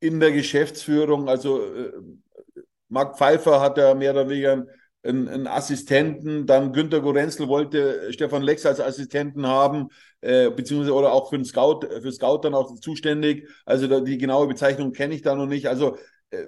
in 0.00 0.20
der 0.20 0.32
Geschäftsführung. 0.32 1.28
Also 1.28 1.62
äh, 1.64 1.92
Marc 2.88 3.16
Pfeiffer 3.18 3.60
hat 3.60 3.78
ja 3.78 3.94
mehr 3.94 4.12
oder 4.12 4.28
weniger 4.28 4.66
einen, 5.02 5.28
einen 5.28 5.46
Assistenten, 5.46 6.46
dann 6.46 6.72
Günter 6.72 7.00
Gorenzel 7.00 7.48
wollte 7.48 8.12
Stefan 8.12 8.42
Lex 8.42 8.64
als 8.66 8.80
Assistenten 8.80 9.46
haben, 9.46 9.88
äh, 10.22 10.50
beziehungsweise 10.50 10.94
oder 10.94 11.12
auch 11.12 11.28
für 11.30 11.36
den 11.36 11.44
Scout, 11.44 11.80
für 12.02 12.12
Scout 12.12 12.40
dann 12.42 12.54
auch 12.54 12.74
zuständig. 12.80 13.48
Also 13.66 13.86
da, 13.86 14.00
die 14.00 14.18
genaue 14.18 14.46
Bezeichnung 14.48 14.92
kenne 14.92 15.14
ich 15.14 15.22
da 15.22 15.34
noch 15.34 15.46
nicht. 15.46 15.68
Also 15.68 15.98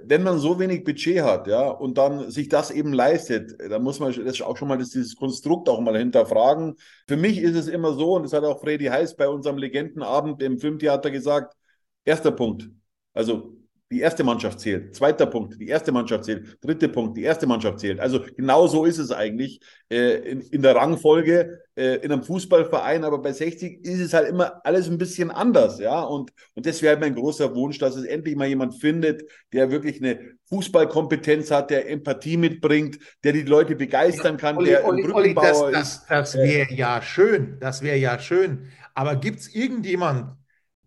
wenn 0.05 0.23
man 0.23 0.38
so 0.38 0.59
wenig 0.59 0.85
Budget 0.85 1.23
hat, 1.23 1.47
ja, 1.47 1.69
und 1.69 1.99
dann 1.99 2.31
sich 2.31 2.49
das 2.49 2.71
eben 2.71 2.93
leistet, 2.93 3.57
dann 3.71 3.83
muss 3.83 4.00
man 4.00 4.12
das 4.25 4.40
auch 4.40 4.57
schon 4.57 4.69
mal 4.69 4.78
das, 4.78 4.90
dieses 4.90 5.16
Konstrukt 5.16 5.69
auch 5.69 5.81
mal 5.81 5.97
hinterfragen. 5.97 6.76
Für 7.09 7.16
mich 7.16 7.38
ist 7.38 7.57
es 7.57 7.69
immer 7.69 7.95
so, 7.95 8.14
und 8.16 8.23
das 8.25 8.33
hat 8.33 8.45
auch 8.45 8.61
Freddy 8.61 8.87
Heiß 8.87 9.16
bei 9.16 9.28
unserem 9.28 9.59
Legendenabend 9.59 10.43
im 10.43 10.59
Filmtheater 10.59 11.11
gesagt, 11.11 11.57
erster 12.05 12.33
Punkt. 12.33 12.69
Also 13.12 13.55
die 13.90 14.00
erste 14.00 14.25
Mannschaft 14.25 14.59
zählt. 14.59 14.97
Zweiter 14.97 15.26
Punkt, 15.26 15.61
die 15.61 15.69
erste 15.69 15.93
Mannschaft 15.93 16.25
zählt. 16.25 16.59
Dritter 16.61 16.88
Punkt, 16.88 17.16
die 17.16 17.23
erste 17.23 17.47
Mannschaft 17.47 17.78
zählt. 17.78 18.00
Also 18.00 18.21
genau 18.37 18.66
so 18.66 18.85
ist 18.85 18.99
es 18.99 19.12
eigentlich 19.12 19.61
äh, 19.88 20.16
in, 20.28 20.40
in, 20.40 20.62
der 20.62 20.75
Rangfolge 20.75 21.61
äh, 21.76 21.97
in 21.99 22.11
einem 22.11 22.25
Fußballverein, 22.25 23.05
aber 23.05 23.19
bei 23.19 23.33
60 23.33 23.85
ist 23.85 24.00
es 24.00 24.12
halt 24.12 24.28
immer 24.28 24.61
alles 24.64 24.90
ein 24.90 24.99
bisschen 24.99 25.31
anders, 25.31 25.78
ja. 25.78 26.02
Und, 26.02 26.33
und 26.55 26.66
das 26.66 26.83
wäre 26.83 26.95
halt 26.95 27.00
mein 27.00 27.14
großer 27.14 27.55
Wunsch, 27.55 27.78
dass 27.78 27.95
es 27.95 28.05
endlich 28.05 28.35
mal 28.35 28.49
jemand 28.49 28.75
findet, 28.75 29.23
der 29.52 29.71
wirklich 29.71 30.02
eine 30.02 30.19
Fußballkompetenz 30.49 31.52
hat, 31.52 31.71
der 31.71 31.88
Empathie 31.88 32.37
mitbringt, 32.37 32.99
der 33.23 33.35
die 33.35 33.43
Leute 33.43 33.76
begeistern 33.76 34.37
kann, 34.37 34.57
Olli, 34.57 34.71
der 34.71 34.85
Olli, 34.85 35.12
Olli, 35.12 35.35
das, 35.35 35.61
das, 35.71 36.07
das 36.09 36.35
wäre 36.35 36.73
ja 36.75 37.00
schön, 37.02 37.59
das 37.61 37.83
wäre 37.83 37.99
ja 37.99 38.19
schön. 38.19 38.66
Aber 38.95 39.14
gibt 39.14 39.38
es 39.40 39.55
irgendjemand, 39.55 40.37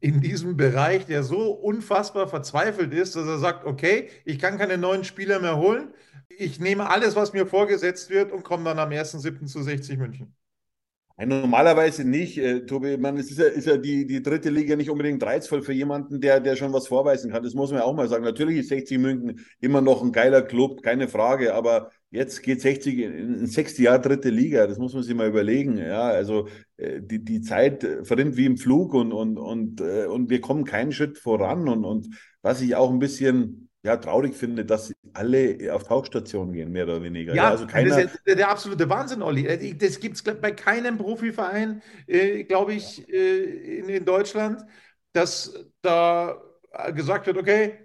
in 0.02 0.22
diesem 0.22 0.56
Bereich, 0.58 1.06
der 1.06 1.24
so 1.24 1.52
unfassbar 1.52 2.28
verzweifelt 2.28 2.94
ist, 2.94 3.16
dass 3.16 3.28
er 3.28 3.40
sagt, 3.40 3.66
okay, 3.66 4.10
ich 4.26 4.40
kann 4.40 4.58
keine 4.58 4.78
neuen 4.78 5.04
Spieler 5.04 5.40
mehr 5.40 5.58
holen. 5.58 5.94
Ich 6.30 6.60
nehme 6.60 6.90
alles, 6.90 7.16
was 7.16 7.34
mir 7.34 7.46
vorgesetzt 7.46 8.10
wird 8.10 8.32
und 8.32 8.44
komme 8.44 8.64
dann 8.66 8.80
am 8.80 8.92
1.7. 8.92 9.46
zu 9.48 9.62
60 9.62 9.98
München. 9.98 10.39
Normalerweise 11.26 12.06
nicht, 12.06 12.38
äh, 12.38 12.66
Tobi. 12.66 12.98
Man, 12.98 13.18
es 13.18 13.30
ist 13.30 13.40
ja, 13.40 13.46
ist 13.46 13.68
ja 13.68 13.78
die, 13.78 14.08
die 14.08 14.24
dritte 14.24 14.50
Liga 14.50 14.76
nicht 14.76 14.90
unbedingt 14.90 15.22
reizvoll 15.22 15.62
für 15.62 15.74
jemanden, 15.74 16.22
der, 16.22 16.40
der 16.40 16.56
schon 16.56 16.72
was 16.72 16.88
vorweisen 16.88 17.32
kann. 17.32 17.44
Das 17.44 17.54
muss 17.54 17.72
man 17.72 17.82
ja 17.82 17.86
auch 17.86 17.96
mal 17.96 18.08
sagen. 18.08 18.24
Natürlich 18.24 18.60
ist 18.60 18.70
60 18.70 18.98
München 19.00 19.46
immer 19.60 19.82
noch 19.82 20.02
ein 20.02 20.14
geiler 20.14 20.42
Club, 20.42 20.82
keine 20.82 21.08
Frage, 21.08 21.54
aber 21.54 21.92
Jetzt 22.12 22.42
geht 22.42 22.62
60 22.62 22.98
in, 22.98 23.14
in 23.42 23.46
sechste 23.48 23.84
Jahr 23.84 24.00
dritte 24.00 24.30
Liga, 24.30 24.66
das 24.66 24.80
muss 24.80 24.94
man 24.96 25.04
sich 25.04 25.14
mal 25.14 25.28
überlegen. 25.28 25.78
Ja, 25.78 26.08
also 26.08 26.48
äh, 26.78 27.02
die, 27.02 27.24
die 27.24 27.42
Zeit 27.42 27.86
verrinnt 28.04 28.36
wie 28.36 28.46
im 28.46 28.58
Flug 28.58 28.96
und, 28.96 29.12
und, 29.12 29.38
und, 29.38 29.80
äh, 29.82 30.06
und 30.08 30.30
wir 30.32 30.42
kommen 30.42 30.64
keinen 30.66 30.92
Schritt 30.92 31.20
voran. 31.20 31.70
Und, 31.70 31.86
und 31.86 32.08
was 32.42 32.62
ich 32.62 32.76
auch 32.76 32.90
ein 32.90 32.98
bisschen 32.98 33.69
ja, 33.84 33.98
traurig 33.98 34.36
finde, 34.36 34.66
dass 34.66 34.94
alle 35.14 35.74
auf 35.74 35.84
Tauchstationen 35.84 36.54
gehen, 36.54 36.72
mehr 36.72 36.84
oder 36.84 37.02
weniger. 37.02 37.34
Ja, 37.34 37.44
ja 37.44 37.50
also 37.50 37.66
keiner... 37.66 37.90
das 37.90 38.14
ist 38.14 38.20
der, 38.26 38.36
der 38.36 38.50
absolute 38.50 38.90
Wahnsinn, 38.90 39.22
Olli. 39.22 39.46
Äh, 39.48 39.74
das 39.76 40.00
gibt 40.00 40.16
es 40.16 40.24
bei 40.24 40.52
keinem 40.52 40.98
Profiverein, 40.98 41.82
äh, 42.08 42.44
glaube 42.44 42.74
ich, 42.74 43.08
äh, 43.10 43.80
in, 43.80 43.90
in 43.90 44.06
Deutschland, 44.06 44.66
dass 45.14 45.54
da 45.82 46.42
gesagt 46.94 47.26
wird, 47.26 47.38
okay, 47.38 47.80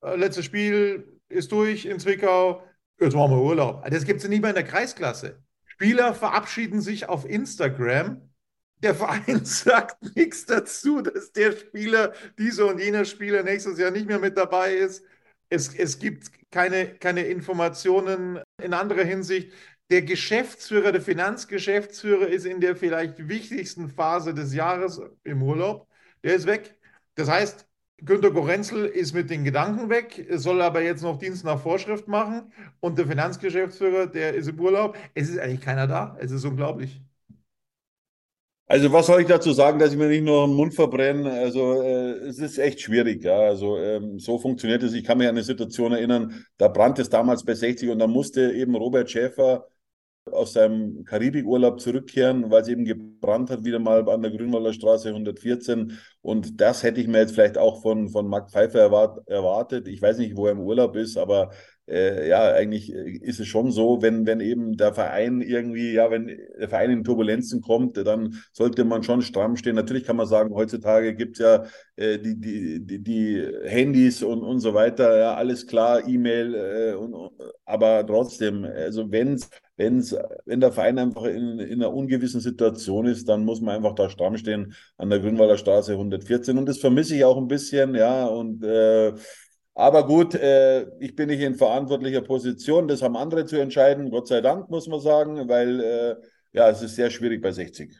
letztes 0.00 0.44
Spiel 0.44 1.18
ist 1.28 1.50
durch 1.50 1.86
in 1.86 1.98
Zwickau, 1.98 2.62
Jetzt 3.00 3.14
machen 3.14 3.30
wir 3.30 3.42
Urlaub. 3.42 3.88
Das 3.90 4.04
gibt 4.04 4.22
es 4.22 4.28
nicht 4.28 4.40
mehr 4.40 4.50
in 4.50 4.56
der 4.56 4.64
Kreisklasse. 4.64 5.40
Spieler 5.64 6.14
verabschieden 6.14 6.80
sich 6.80 7.08
auf 7.08 7.28
Instagram. 7.28 8.28
Der 8.82 8.94
Verein 8.94 9.40
sagt 9.44 10.16
nichts 10.16 10.46
dazu, 10.46 11.00
dass 11.00 11.32
der 11.32 11.52
Spieler, 11.52 12.12
dieser 12.38 12.66
und 12.66 12.80
jener 12.80 13.04
Spieler 13.04 13.42
nächstes 13.44 13.78
Jahr 13.78 13.92
nicht 13.92 14.06
mehr 14.06 14.18
mit 14.18 14.36
dabei 14.36 14.74
ist. 14.74 15.04
Es, 15.50 15.74
es 15.74 15.98
gibt 15.98 16.30
keine, 16.50 16.94
keine 16.98 17.22
Informationen 17.22 18.40
in 18.62 18.74
anderer 18.74 19.04
Hinsicht. 19.04 19.52
Der 19.90 20.02
Geschäftsführer, 20.02 20.92
der 20.92 21.00
Finanzgeschäftsführer 21.00 22.28
ist 22.28 22.44
in 22.44 22.60
der 22.60 22.76
vielleicht 22.76 23.28
wichtigsten 23.28 23.88
Phase 23.88 24.34
des 24.34 24.52
Jahres 24.54 25.00
im 25.24 25.42
Urlaub. 25.42 25.88
Der 26.22 26.34
ist 26.34 26.46
weg. 26.46 26.76
Das 27.14 27.28
heißt, 27.28 27.66
Günter 28.00 28.30
Gorenzel 28.30 28.84
ist 28.86 29.12
mit 29.14 29.28
den 29.30 29.42
Gedanken 29.44 29.88
weg, 29.90 30.26
soll 30.32 30.62
aber 30.62 30.82
jetzt 30.82 31.02
noch 31.02 31.18
Dienst 31.18 31.44
nach 31.44 31.60
Vorschrift 31.60 32.06
machen. 32.06 32.52
Und 32.80 32.98
der 32.98 33.06
Finanzgeschäftsführer, 33.08 34.06
der 34.06 34.34
ist 34.34 34.48
im 34.48 34.60
Urlaub. 34.60 34.96
Es 35.14 35.28
ist 35.30 35.38
eigentlich 35.38 35.62
keiner 35.62 35.86
da. 35.86 36.16
Es 36.20 36.30
ist 36.30 36.44
unglaublich. 36.44 37.00
Also 38.70 38.92
was 38.92 39.06
soll 39.06 39.22
ich 39.22 39.26
dazu 39.26 39.52
sagen, 39.52 39.78
dass 39.78 39.92
ich 39.92 39.98
mir 39.98 40.08
nicht 40.08 40.24
nur 40.24 40.46
den 40.46 40.54
Mund 40.54 40.74
verbrenne? 40.74 41.30
Also 41.32 41.80
äh, 41.82 42.10
es 42.28 42.38
ist 42.38 42.58
echt 42.58 42.80
schwierig, 42.82 43.24
ja. 43.24 43.38
Also 43.40 43.78
ähm, 43.78 44.18
so 44.18 44.38
funktioniert 44.38 44.82
es. 44.82 44.92
Ich 44.92 45.04
kann 45.04 45.16
mich 45.18 45.26
an 45.26 45.34
eine 45.34 45.42
Situation 45.42 45.92
erinnern, 45.92 46.44
da 46.58 46.68
brannte 46.68 47.00
es 47.00 47.08
damals 47.08 47.44
bei 47.44 47.54
60 47.54 47.88
und 47.88 47.98
da 47.98 48.06
musste 48.06 48.52
eben 48.52 48.74
Robert 48.74 49.10
Schäfer 49.10 49.66
aus 50.32 50.52
seinem 50.52 51.04
Karibikurlaub 51.04 51.80
zurückkehren, 51.80 52.50
weil 52.50 52.60
es 52.60 52.68
eben 52.68 52.84
gebrannt 52.84 53.50
hat, 53.50 53.64
wieder 53.64 53.78
mal 53.78 54.06
an 54.08 54.20
der 54.20 54.30
Grünwalder 54.32 54.74
Straße 54.74 55.08
114. 55.08 55.98
Und 56.20 56.60
das 56.60 56.82
hätte 56.82 57.00
ich 57.00 57.08
mir 57.08 57.20
jetzt 57.20 57.32
vielleicht 57.32 57.56
auch 57.56 57.80
von, 57.80 58.10
von 58.10 58.28
Marc 58.28 58.50
Pfeiffer 58.50 58.80
erwartet. 59.26 59.88
Ich 59.88 60.02
weiß 60.02 60.18
nicht, 60.18 60.36
wo 60.36 60.46
er 60.46 60.52
im 60.52 60.60
Urlaub 60.60 60.96
ist, 60.96 61.16
aber 61.16 61.50
äh, 61.88 62.28
ja, 62.28 62.52
eigentlich 62.52 62.92
äh, 62.94 63.10
ist 63.18 63.40
es 63.40 63.46
schon 63.46 63.70
so, 63.70 64.02
wenn, 64.02 64.26
wenn 64.26 64.40
eben 64.40 64.76
der 64.76 64.92
Verein 64.92 65.40
irgendwie, 65.40 65.92
ja, 65.92 66.10
wenn 66.10 66.26
der 66.26 66.68
Verein 66.68 66.90
in 66.90 67.04
Turbulenzen 67.04 67.62
kommt, 67.62 67.96
dann 67.96 68.36
sollte 68.52 68.84
man 68.84 69.02
schon 69.02 69.22
stramm 69.22 69.56
stehen. 69.56 69.74
Natürlich 69.74 70.04
kann 70.04 70.16
man 70.16 70.26
sagen, 70.26 70.54
heutzutage 70.54 71.14
gibt 71.14 71.36
es 71.36 71.38
ja 71.40 71.64
äh, 71.96 72.18
die, 72.18 72.38
die, 72.38 72.86
die, 72.86 73.02
die, 73.02 73.48
Handys 73.64 74.22
und, 74.22 74.42
und 74.42 74.60
so 74.60 74.74
weiter, 74.74 75.18
ja, 75.18 75.34
alles 75.34 75.66
klar, 75.66 76.06
E-Mail, 76.06 76.54
äh, 76.54 76.94
und, 76.94 77.32
aber 77.64 78.06
trotzdem, 78.06 78.64
also 78.64 79.10
wenn's, 79.10 79.48
wenn's, 79.76 80.14
wenn 80.44 80.60
der 80.60 80.72
Verein 80.72 80.98
einfach 80.98 81.24
in, 81.24 81.58
in 81.58 81.82
einer 81.82 81.92
ungewissen 81.92 82.40
Situation 82.40 83.06
ist, 83.06 83.28
dann 83.28 83.44
muss 83.44 83.60
man 83.60 83.76
einfach 83.76 83.94
da 83.94 84.10
stramm 84.10 84.36
stehen 84.36 84.74
an 84.96 85.10
der 85.10 85.20
Grünwalder 85.20 85.56
Straße 85.56 85.92
114 85.92 86.58
und 86.58 86.66
das 86.66 86.78
vermisse 86.78 87.16
ich 87.16 87.24
auch 87.24 87.38
ein 87.38 87.48
bisschen, 87.48 87.94
ja, 87.94 88.26
und 88.26 88.62
äh, 88.64 89.12
aber 89.78 90.04
gut, 90.04 90.34
äh, 90.34 90.90
ich 90.98 91.14
bin 91.14 91.28
nicht 91.28 91.40
in 91.40 91.54
verantwortlicher 91.54 92.20
Position. 92.20 92.88
Das 92.88 93.00
haben 93.00 93.16
andere 93.16 93.46
zu 93.46 93.56
entscheiden. 93.60 94.10
Gott 94.10 94.26
sei 94.26 94.40
Dank, 94.40 94.68
muss 94.70 94.88
man 94.88 94.98
sagen, 94.98 95.48
weil 95.48 95.80
äh, 95.80 96.16
ja, 96.50 96.68
es 96.68 96.82
ist 96.82 96.96
sehr 96.96 97.10
schwierig 97.10 97.40
bei 97.40 97.52
60. 97.52 97.96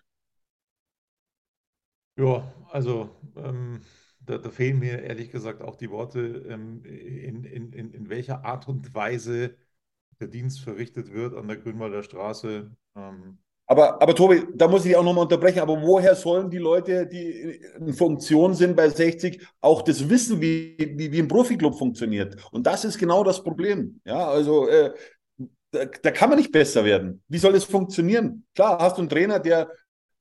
Ja, 2.16 2.52
also 2.72 3.10
ähm, 3.36 3.82
da, 4.18 4.38
da, 4.38 4.50
fehlen 4.50 4.80
mir 4.80 5.02
ehrlich 5.02 5.30
gesagt 5.30 5.62
auch 5.62 5.76
die 5.76 5.88
Worte, 5.88 6.18
ähm, 6.48 6.84
in, 6.84 7.44
in, 7.44 7.72
in, 7.72 7.92
in 7.92 8.08
welcher 8.08 8.44
Art 8.44 8.66
und 8.66 8.92
Weise 8.92 9.54
der 10.18 10.26
Dienst 10.26 10.60
verrichtet 10.60 11.12
wird 11.12 11.36
an 11.36 11.46
der 11.46 11.58
Grünwalder 11.58 12.02
Straße. 12.02 12.72
Ähm, 12.96 13.38
aber, 13.70 14.00
aber 14.00 14.14
Tobi, 14.14 14.44
da 14.54 14.66
muss 14.66 14.86
ich 14.86 14.96
auch 14.96 15.04
nochmal 15.04 15.24
unterbrechen. 15.24 15.60
Aber 15.60 15.82
woher 15.82 16.14
sollen 16.14 16.48
die 16.48 16.56
Leute, 16.56 17.06
die 17.06 17.60
in 17.78 17.92
Funktion 17.92 18.54
sind 18.54 18.74
bei 18.74 18.88
60, 18.88 19.46
auch 19.60 19.82
das 19.82 20.08
wissen, 20.08 20.40
wie, 20.40 20.74
wie, 20.78 21.12
wie 21.12 21.18
ein 21.20 21.28
Profiklub 21.28 21.76
funktioniert? 21.76 22.34
Und 22.50 22.66
das 22.66 22.86
ist 22.86 22.96
genau 22.96 23.22
das 23.22 23.44
Problem. 23.44 24.00
Ja, 24.06 24.26
also 24.26 24.66
äh, 24.68 24.94
da, 25.70 25.84
da, 25.84 26.10
kann 26.10 26.30
man 26.30 26.38
nicht 26.38 26.50
besser 26.50 26.82
werden. 26.82 27.22
Wie 27.28 27.36
soll 27.36 27.54
es 27.56 27.64
funktionieren? 27.64 28.46
Klar, 28.54 28.78
hast 28.80 28.96
du 28.96 29.02
einen 29.02 29.10
Trainer, 29.10 29.38
der, 29.38 29.70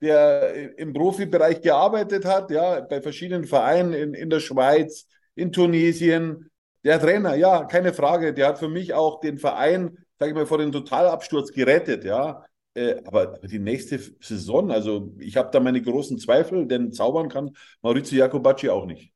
der 0.01 0.77
im 0.77 0.91
Profibereich 0.91 1.61
gearbeitet 1.61 2.25
hat, 2.25 2.51
ja, 2.51 2.81
bei 2.81 3.01
verschiedenen 3.01 3.45
Vereinen 3.45 3.93
in, 3.93 4.13
in 4.13 4.29
der 4.29 4.41
Schweiz, 4.41 5.07
in 5.35 5.53
Tunesien. 5.53 6.49
Der 6.83 6.99
Trainer, 6.99 7.35
ja, 7.35 7.63
keine 7.63 7.93
Frage, 7.93 8.33
der 8.33 8.49
hat 8.49 8.59
für 8.59 8.67
mich 8.67 8.93
auch 8.93 9.21
den 9.21 9.37
Verein, 9.37 9.97
sage 10.19 10.31
ich 10.31 10.35
mal, 10.35 10.45
vor 10.45 10.57
dem 10.57 10.73
Totalabsturz 10.73 11.53
gerettet, 11.53 12.03
ja. 12.03 12.43
Äh, 12.77 13.01
aber 13.05 13.39
die 13.41 13.57
nächste 13.57 13.99
Saison, 14.19 14.69
also 14.69 15.11
ich 15.17 15.35
habe 15.35 15.49
da 15.51 15.59
meine 15.59 15.81
großen 15.81 16.19
Zweifel, 16.19 16.67
denn 16.67 16.91
zaubern 16.91 17.27
kann 17.27 17.55
Maurizio 17.81 18.19
Jacobacci 18.19 18.69
auch 18.69 18.85
nicht. 18.85 19.11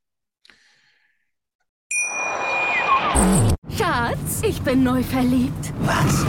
Schatz, 3.78 4.42
ich 4.44 4.60
bin 4.64 4.84
neu 4.84 5.04
verliebt. 5.04 5.74
Was? 5.82 6.26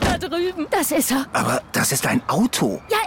Da 0.00 0.16
drüben. 0.16 0.66
Das 0.70 0.90
ist 0.90 1.10
er. 1.10 1.26
Aber 1.34 1.60
das 1.72 1.92
ist 1.92 2.06
ein 2.06 2.22
Auto. 2.28 2.80
Ja, 2.88 2.98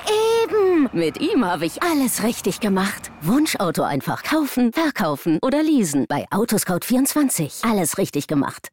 eben. 0.44 0.90
Mit 0.94 1.20
ihm 1.20 1.44
habe 1.44 1.66
ich 1.66 1.82
alles 1.82 2.24
richtig 2.24 2.60
gemacht. 2.60 3.12
Wunschauto 3.22 3.82
einfach 3.82 4.22
kaufen, 4.22 4.72
verkaufen 4.72 5.40
oder 5.42 5.64
leasen. 5.64 6.06
Bei 6.08 6.28
Autoscout24. 6.30 7.68
Alles 7.68 7.98
richtig 7.98 8.28
gemacht. 8.28 8.70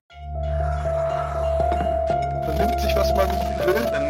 Vernimmt 2.44 2.80
sich, 2.80 2.94
was 2.94 3.14
man 3.14 3.28
will, 3.66 4.09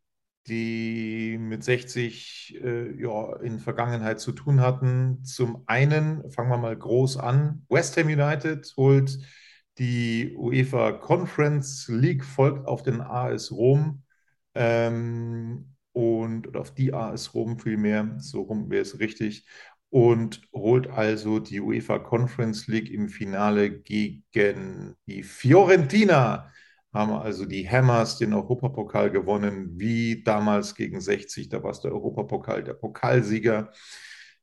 die 0.47 1.37
mit 1.39 1.63
60 1.63 2.59
äh, 2.63 2.99
ja, 2.99 3.35
in 3.41 3.59
Vergangenheit 3.59 4.19
zu 4.19 4.31
tun 4.31 4.61
hatten. 4.61 5.23
Zum 5.23 5.63
einen 5.67 6.29
fangen 6.31 6.49
wir 6.49 6.57
mal 6.57 6.75
groß 6.77 7.17
an. 7.17 7.65
West 7.69 7.97
Ham 7.97 8.07
United 8.07 8.73
holt 8.77 9.19
Die 9.77 10.35
UEFA 10.35 10.93
Conference 10.93 11.87
League 11.87 12.25
folgt 12.25 12.67
auf 12.67 12.83
den 12.83 13.01
AS 13.01 13.51
Rom 13.51 14.03
ähm, 14.55 15.75
und 15.93 16.55
auf 16.55 16.73
die 16.73 16.93
AS 16.93 17.33
Rom 17.33 17.59
vielmehr, 17.59 18.15
so 18.19 18.41
rum 18.41 18.69
wäre 18.69 18.81
es 18.81 18.99
richtig, 18.99 19.45
und 19.89 20.41
holt 20.53 20.89
also 20.89 21.39
die 21.39 21.59
UEFA 21.59 21.99
Conference 21.99 22.67
League 22.67 22.89
im 22.89 23.09
Finale 23.09 23.81
gegen 23.81 24.95
die 25.05 25.23
Fiorentina. 25.23 26.51
Haben 26.93 27.13
also 27.13 27.45
die 27.45 27.69
Hammers 27.69 28.17
den 28.17 28.33
Europapokal 28.33 29.11
gewonnen, 29.11 29.79
wie 29.79 30.23
damals 30.23 30.75
gegen 30.75 30.99
60. 30.99 31.49
Da 31.49 31.63
war 31.63 31.71
es 31.71 31.81
der 31.81 31.91
Europapokal, 31.93 32.63
der 32.63 32.73
Pokalsieger. 32.73 33.71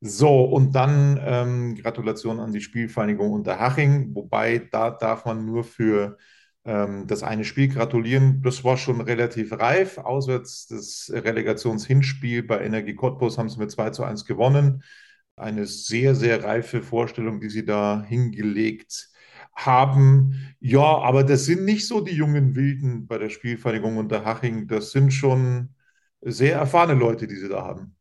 So, 0.00 0.44
und 0.44 0.74
dann 0.74 1.20
ähm, 1.22 1.74
Gratulation 1.74 2.40
an 2.40 2.52
die 2.52 2.60
Spielvereinigung 2.60 3.32
Unterhaching, 3.32 4.14
wobei 4.14 4.58
da 4.70 4.90
darf 4.90 5.24
man 5.24 5.44
nur 5.44 5.64
für 5.64 6.16
ähm, 6.64 7.06
das 7.06 7.22
eine 7.22 7.44
Spiel 7.44 7.68
gratulieren. 7.68 8.42
Das 8.42 8.64
war 8.64 8.76
schon 8.76 9.00
relativ 9.00 9.52
reif. 9.52 9.98
Auswärts 9.98 10.68
das 10.68 11.10
Relegationshinspiel 11.12 12.44
bei 12.44 12.60
Energie 12.64 12.94
Cottbus 12.94 13.38
haben 13.38 13.48
sie 13.48 13.58
mit 13.58 13.70
2 13.70 13.90
zu 13.90 14.04
1 14.04 14.24
gewonnen 14.24 14.82
eine 15.38 15.66
sehr, 15.66 16.14
sehr 16.14 16.42
reife 16.44 16.82
Vorstellung, 16.82 17.40
die 17.40 17.50
Sie 17.50 17.64
da 17.64 18.04
hingelegt 18.06 19.08
haben. 19.66 20.54
Ja, 20.60 20.98
aber 20.98 21.24
das 21.24 21.44
sind 21.44 21.64
nicht 21.64 21.86
so 21.86 22.00
die 22.00 22.14
jungen 22.14 22.54
Wilden 22.54 23.06
bei 23.06 23.18
der 23.18 23.28
Spielvereinigung 23.28 23.96
unter 23.96 24.24
Haching. 24.24 24.66
Das 24.68 24.90
sind 24.92 25.12
schon 25.12 25.70
sehr 26.20 26.56
erfahrene 26.56 26.98
Leute, 26.98 27.26
die 27.26 27.36
Sie 27.36 27.48
da 27.48 27.62
haben. 27.62 27.94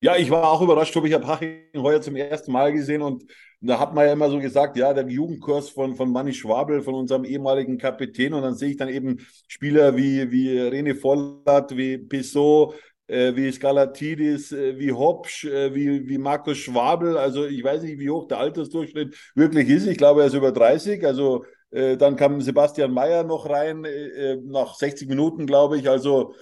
Ja, 0.00 0.16
ich 0.16 0.30
war 0.30 0.50
auch 0.50 0.60
überrascht, 0.62 0.94
ich 0.94 1.12
habe 1.14 1.26
Haching 1.26 1.62
heuer 1.76 2.00
zum 2.02 2.16
ersten 2.16 2.52
Mal 2.52 2.72
gesehen 2.72 3.02
und 3.02 3.24
da 3.60 3.80
hat 3.80 3.94
man 3.94 4.06
ja 4.06 4.12
immer 4.12 4.30
so 4.30 4.38
gesagt, 4.38 4.76
ja, 4.76 4.92
der 4.92 5.08
Jugendkurs 5.08 5.70
von, 5.70 5.96
von 5.96 6.12
Manni 6.12 6.34
Schwabel, 6.34 6.82
von 6.82 6.94
unserem 6.94 7.24
ehemaligen 7.24 7.78
Kapitän 7.78 8.34
und 8.34 8.42
dann 8.42 8.54
sehe 8.54 8.70
ich 8.70 8.76
dann 8.76 8.88
eben 8.88 9.18
Spieler 9.48 9.96
wie, 9.96 10.30
wie 10.30 10.60
René 10.60 10.94
Vollert, 10.94 11.76
wie 11.76 11.98
Pissot, 11.98 12.74
wie 13.08 13.50
Skalatidis, 13.52 14.52
äh, 14.52 14.78
wie 14.78 14.92
Hopsch, 14.92 15.44
äh, 15.44 15.74
wie, 15.74 16.08
wie 16.08 16.18
Markus 16.18 16.58
Schwabel. 16.58 17.16
Also 17.16 17.46
ich 17.46 17.62
weiß 17.62 17.82
nicht, 17.82 17.98
wie 17.98 18.10
hoch 18.10 18.26
der 18.26 18.38
Altersdurchschnitt 18.38 19.16
wirklich 19.34 19.68
ist. 19.68 19.86
Ich 19.86 19.98
glaube, 19.98 20.22
er 20.22 20.26
ist 20.26 20.34
über 20.34 20.52
30. 20.52 21.04
Also 21.06 21.44
äh, 21.70 21.96
dann 21.96 22.16
kam 22.16 22.40
Sebastian 22.40 22.92
Mayer 22.92 23.24
noch 23.24 23.48
rein, 23.48 23.84
äh, 23.84 24.32
äh, 24.32 24.40
nach 24.44 24.74
60 24.74 25.08
Minuten, 25.08 25.46
glaube 25.46 25.78
ich. 25.78 25.88
Also 25.88 26.34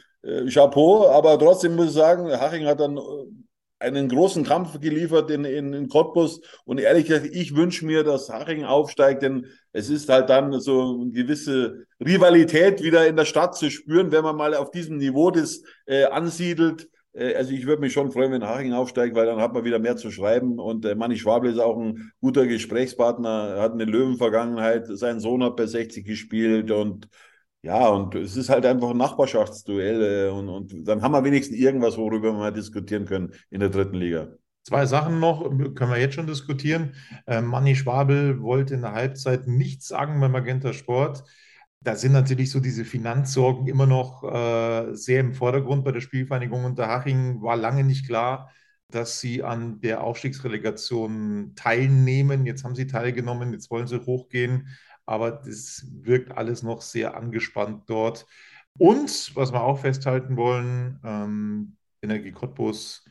Chapeau. 0.48 1.06
Aber 1.08 1.38
trotzdem 1.38 1.76
muss 1.76 1.88
ich 1.88 1.92
sagen, 1.92 2.30
Haching 2.32 2.64
hat 2.64 2.80
dann 2.80 2.98
einen 3.84 4.08
großen 4.08 4.44
Kampf 4.44 4.80
geliefert 4.80 5.30
in, 5.30 5.44
in, 5.44 5.72
in 5.72 5.88
Cottbus. 5.88 6.40
Und 6.64 6.80
ehrlich 6.80 7.06
gesagt, 7.06 7.26
ich 7.26 7.54
wünsche 7.54 7.86
mir, 7.86 8.02
dass 8.04 8.28
Haching 8.28 8.64
aufsteigt, 8.64 9.22
denn 9.22 9.46
es 9.72 9.90
ist 9.90 10.08
halt 10.08 10.30
dann 10.30 10.60
so 10.60 11.00
eine 11.00 11.10
gewisse 11.10 11.86
Rivalität 12.04 12.82
wieder 12.82 13.06
in 13.06 13.16
der 13.16 13.24
Stadt 13.24 13.56
zu 13.56 13.70
spüren, 13.70 14.12
wenn 14.12 14.24
man 14.24 14.36
mal 14.36 14.54
auf 14.54 14.70
diesem 14.70 14.98
Niveau 14.98 15.30
das 15.30 15.62
äh, 15.86 16.04
ansiedelt. 16.04 16.88
Äh, 17.12 17.34
also 17.34 17.52
ich 17.52 17.66
würde 17.66 17.80
mich 17.80 17.92
schon 17.92 18.10
freuen, 18.10 18.32
wenn 18.32 18.46
Haching 18.46 18.72
aufsteigt, 18.72 19.14
weil 19.14 19.26
dann 19.26 19.40
hat 19.40 19.54
man 19.54 19.64
wieder 19.64 19.78
mehr 19.78 19.96
zu 19.96 20.10
schreiben. 20.10 20.58
Und 20.58 20.84
äh, 20.84 20.94
Manni 20.94 21.16
Schwabel 21.16 21.50
ist 21.50 21.58
auch 21.58 21.78
ein 21.78 22.12
guter 22.20 22.46
Gesprächspartner, 22.46 23.60
hat 23.60 23.72
eine 23.72 23.84
Löwenvergangenheit. 23.84 24.86
Sein 24.88 25.20
Sohn 25.20 25.42
hat 25.42 25.56
bei 25.56 25.66
60 25.66 26.04
gespielt 26.04 26.70
und 26.70 27.08
ja, 27.64 27.88
und 27.88 28.14
es 28.14 28.36
ist 28.36 28.50
halt 28.50 28.66
einfach 28.66 28.90
ein 28.90 28.98
Nachbarschaftsduell 28.98 30.28
und, 30.28 30.50
und 30.50 30.86
dann 30.86 31.00
haben 31.00 31.12
wir 31.12 31.24
wenigstens 31.24 31.56
irgendwas, 31.56 31.96
worüber 31.96 32.32
wir 32.32 32.38
mal 32.38 32.52
diskutieren 32.52 33.06
können 33.06 33.32
in 33.48 33.60
der 33.60 33.70
dritten 33.70 33.96
Liga. 33.96 34.28
Zwei 34.64 34.84
Sachen 34.84 35.18
noch, 35.18 35.44
können 35.74 35.90
wir 35.90 35.98
jetzt 35.98 36.14
schon 36.14 36.26
diskutieren. 36.26 36.94
Äh, 37.26 37.40
Manni 37.40 37.74
Schwabel 37.74 38.42
wollte 38.42 38.74
in 38.74 38.82
der 38.82 38.92
Halbzeit 38.92 39.46
nichts 39.46 39.88
sagen 39.88 40.20
beim 40.20 40.32
Magenta 40.32 40.74
Sport. 40.74 41.24
Da 41.80 41.96
sind 41.96 42.12
natürlich 42.12 42.50
so 42.50 42.60
diese 42.60 42.84
Finanzsorgen 42.84 43.66
immer 43.66 43.86
noch 43.86 44.24
äh, 44.24 44.94
sehr 44.94 45.20
im 45.20 45.32
Vordergrund 45.32 45.86
bei 45.86 45.92
der 45.92 46.02
Spielvereinigung 46.02 46.66
Unterhaching. 46.66 47.40
War 47.40 47.56
lange 47.56 47.82
nicht 47.84 48.06
klar, 48.06 48.50
dass 48.90 49.20
sie 49.20 49.42
an 49.42 49.80
der 49.80 50.04
Aufstiegsrelegation 50.04 51.54
teilnehmen. 51.56 52.44
Jetzt 52.44 52.62
haben 52.62 52.74
sie 52.74 52.86
teilgenommen, 52.86 53.54
jetzt 53.54 53.70
wollen 53.70 53.86
sie 53.86 54.04
hochgehen 54.04 54.68
aber 55.06 55.32
das 55.32 55.86
wirkt 55.90 56.32
alles 56.32 56.62
noch 56.62 56.82
sehr 56.82 57.16
angespannt 57.16 57.84
dort. 57.86 58.26
Und 58.78 59.34
was 59.36 59.52
wir 59.52 59.62
auch 59.62 59.78
festhalten 59.78 60.36
wollen, 60.36 61.00
ähm, 61.04 61.76
Energie 62.02 62.32
Cottbus 62.32 63.04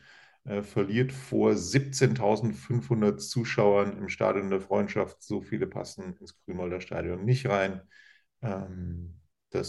äh, 0.44 0.62
verliert 0.62 1.12
vor 1.12 1.52
17.500 1.52 3.16
Zuschauern 3.16 3.96
im 3.96 4.08
Stadion 4.08 4.50
der 4.50 4.60
Freundschaft. 4.60 5.22
So 5.22 5.40
viele 5.40 5.66
passen 5.66 6.16
ins 6.20 6.38
Grünwalder 6.44 6.80
Stadion 6.80 7.24
nicht 7.24 7.46
rein. 7.48 7.80
Ähm, 8.42 9.14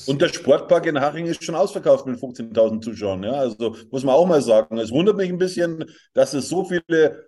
und 0.08 0.20
der 0.20 0.30
Sportpark 0.30 0.88
in 0.88 1.00
Haching 1.00 1.28
ist 1.28 1.44
schon 1.44 1.56
ausverkauft 1.56 2.08
mit 2.08 2.20
15.000 2.20 2.82
Zuschauern. 2.82 3.24
Ja? 3.24 3.34
Also 3.34 3.76
muss 3.92 4.04
man 4.04 4.16
auch 4.16 4.26
mal 4.26 4.42
sagen. 4.42 4.78
Es 4.80 4.92
wundert 4.92 5.16
mich 5.16 5.30
ein 5.30 5.38
bisschen, 5.38 5.86
dass 6.14 6.34
es 6.34 6.50
so 6.50 6.66
viele 6.66 7.28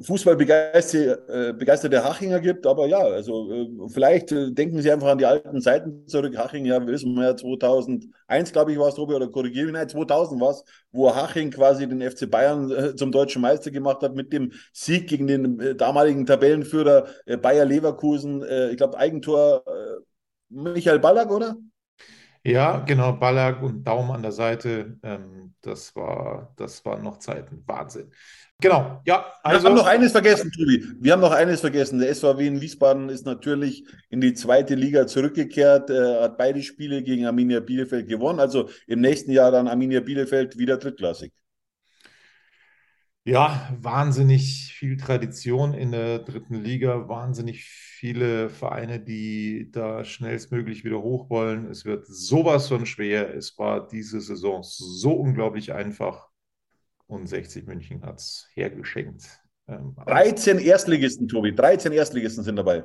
Fußballbegeisterte 0.00 1.54
begeisterte 1.54 2.04
Hachinger 2.04 2.38
gibt, 2.38 2.66
aber 2.68 2.86
ja, 2.86 2.98
also 2.98 3.50
äh, 3.50 3.68
vielleicht 3.88 4.30
äh, 4.30 4.52
denken 4.52 4.80
Sie 4.80 4.92
einfach 4.92 5.08
an 5.08 5.18
die 5.18 5.26
alten 5.26 5.60
Zeiten 5.60 6.06
zurück. 6.06 6.36
Haching, 6.38 6.64
ja, 6.66 6.86
wissen 6.86 7.14
wir 7.14 7.24
ja 7.24 7.36
2001, 7.36 8.52
glaube 8.52 8.72
ich, 8.72 8.78
war 8.78 8.88
es, 8.88 8.94
Tobi, 8.94 9.14
oder 9.14 9.26
korrigiere 9.28 9.66
mich, 9.66 9.74
nein, 9.74 9.88
2000 9.88 10.40
war 10.40 10.50
es, 10.50 10.64
wo 10.92 11.12
Haching 11.12 11.50
quasi 11.50 11.88
den 11.88 12.00
FC 12.00 12.30
Bayern 12.30 12.70
äh, 12.70 12.94
zum 12.94 13.10
deutschen 13.10 13.42
Meister 13.42 13.72
gemacht 13.72 14.02
hat 14.02 14.14
mit 14.14 14.32
dem 14.32 14.52
Sieg 14.72 15.08
gegen 15.08 15.26
den 15.26 15.76
damaligen 15.76 16.26
Tabellenführer 16.26 17.06
Bayer 17.42 17.64
Leverkusen. 17.64 18.42
Ich 18.70 18.76
glaube, 18.76 18.96
Eigentor 18.98 19.64
Michael 20.48 21.00
Ballack, 21.00 21.30
oder? 21.30 21.56
Ja, 22.44 22.78
genau, 22.78 23.12
Ballack 23.12 23.60
und 23.62 23.82
Daumen 23.82 24.12
an 24.12 24.22
der 24.22 24.30
Seite. 24.30 24.98
Ähm, 25.02 25.54
das 25.62 25.96
war, 25.96 26.52
das 26.56 26.84
waren 26.84 27.02
noch 27.02 27.18
Zeiten. 27.18 27.64
Wahnsinn. 27.66 28.12
Genau, 28.62 29.02
ja. 29.04 29.26
Also, 29.42 29.64
wir 29.64 29.68
haben 29.68 29.76
noch 29.76 29.86
eines 29.86 30.12
vergessen, 30.12 30.50
Tobi. 30.50 30.82
Wir 30.98 31.12
haben 31.12 31.20
noch 31.20 31.32
eines 31.32 31.60
vergessen. 31.60 31.98
Der 31.98 32.14
SVW 32.14 32.46
in 32.46 32.60
Wiesbaden 32.62 33.10
ist 33.10 33.26
natürlich 33.26 33.84
in 34.08 34.22
die 34.22 34.32
zweite 34.32 34.74
Liga 34.74 35.06
zurückgekehrt, 35.06 35.90
äh, 35.90 36.22
hat 36.22 36.38
beide 36.38 36.62
Spiele 36.62 37.02
gegen 37.02 37.26
Arminia 37.26 37.60
Bielefeld 37.60 38.08
gewonnen. 38.08 38.40
Also 38.40 38.70
im 38.86 39.02
nächsten 39.02 39.30
Jahr 39.30 39.50
dann 39.50 39.68
Arminia 39.68 40.00
Bielefeld 40.00 40.56
wieder 40.56 40.78
drittklassig. 40.78 41.32
Ja, 43.24 43.76
wahnsinnig 43.78 44.72
viel 44.78 44.96
Tradition 44.96 45.74
in 45.74 45.90
der 45.90 46.20
dritten 46.20 46.54
Liga, 46.54 47.08
wahnsinnig 47.08 47.64
viele 47.64 48.48
Vereine, 48.48 49.00
die 49.00 49.68
da 49.72 50.04
schnellstmöglich 50.04 50.84
wieder 50.84 51.02
hoch 51.02 51.28
wollen. 51.28 51.66
Es 51.68 51.84
wird 51.84 52.06
sowas 52.06 52.68
von 52.68 52.86
schwer. 52.86 53.34
Es 53.34 53.58
war 53.58 53.86
diese 53.86 54.20
Saison 54.20 54.62
so 54.62 55.12
unglaublich 55.12 55.72
einfach 55.72 56.28
und 57.06 57.26
60 57.26 57.66
München 57.66 58.02
hat 58.02 58.18
es 58.18 58.48
hergeschenkt. 58.54 59.24
Ähm, 59.68 59.96
13 60.06 60.58
Erstligisten, 60.58 61.28
Tobi, 61.28 61.54
13 61.54 61.92
Erstligisten 61.92 62.44
sind 62.44 62.56
dabei. 62.56 62.84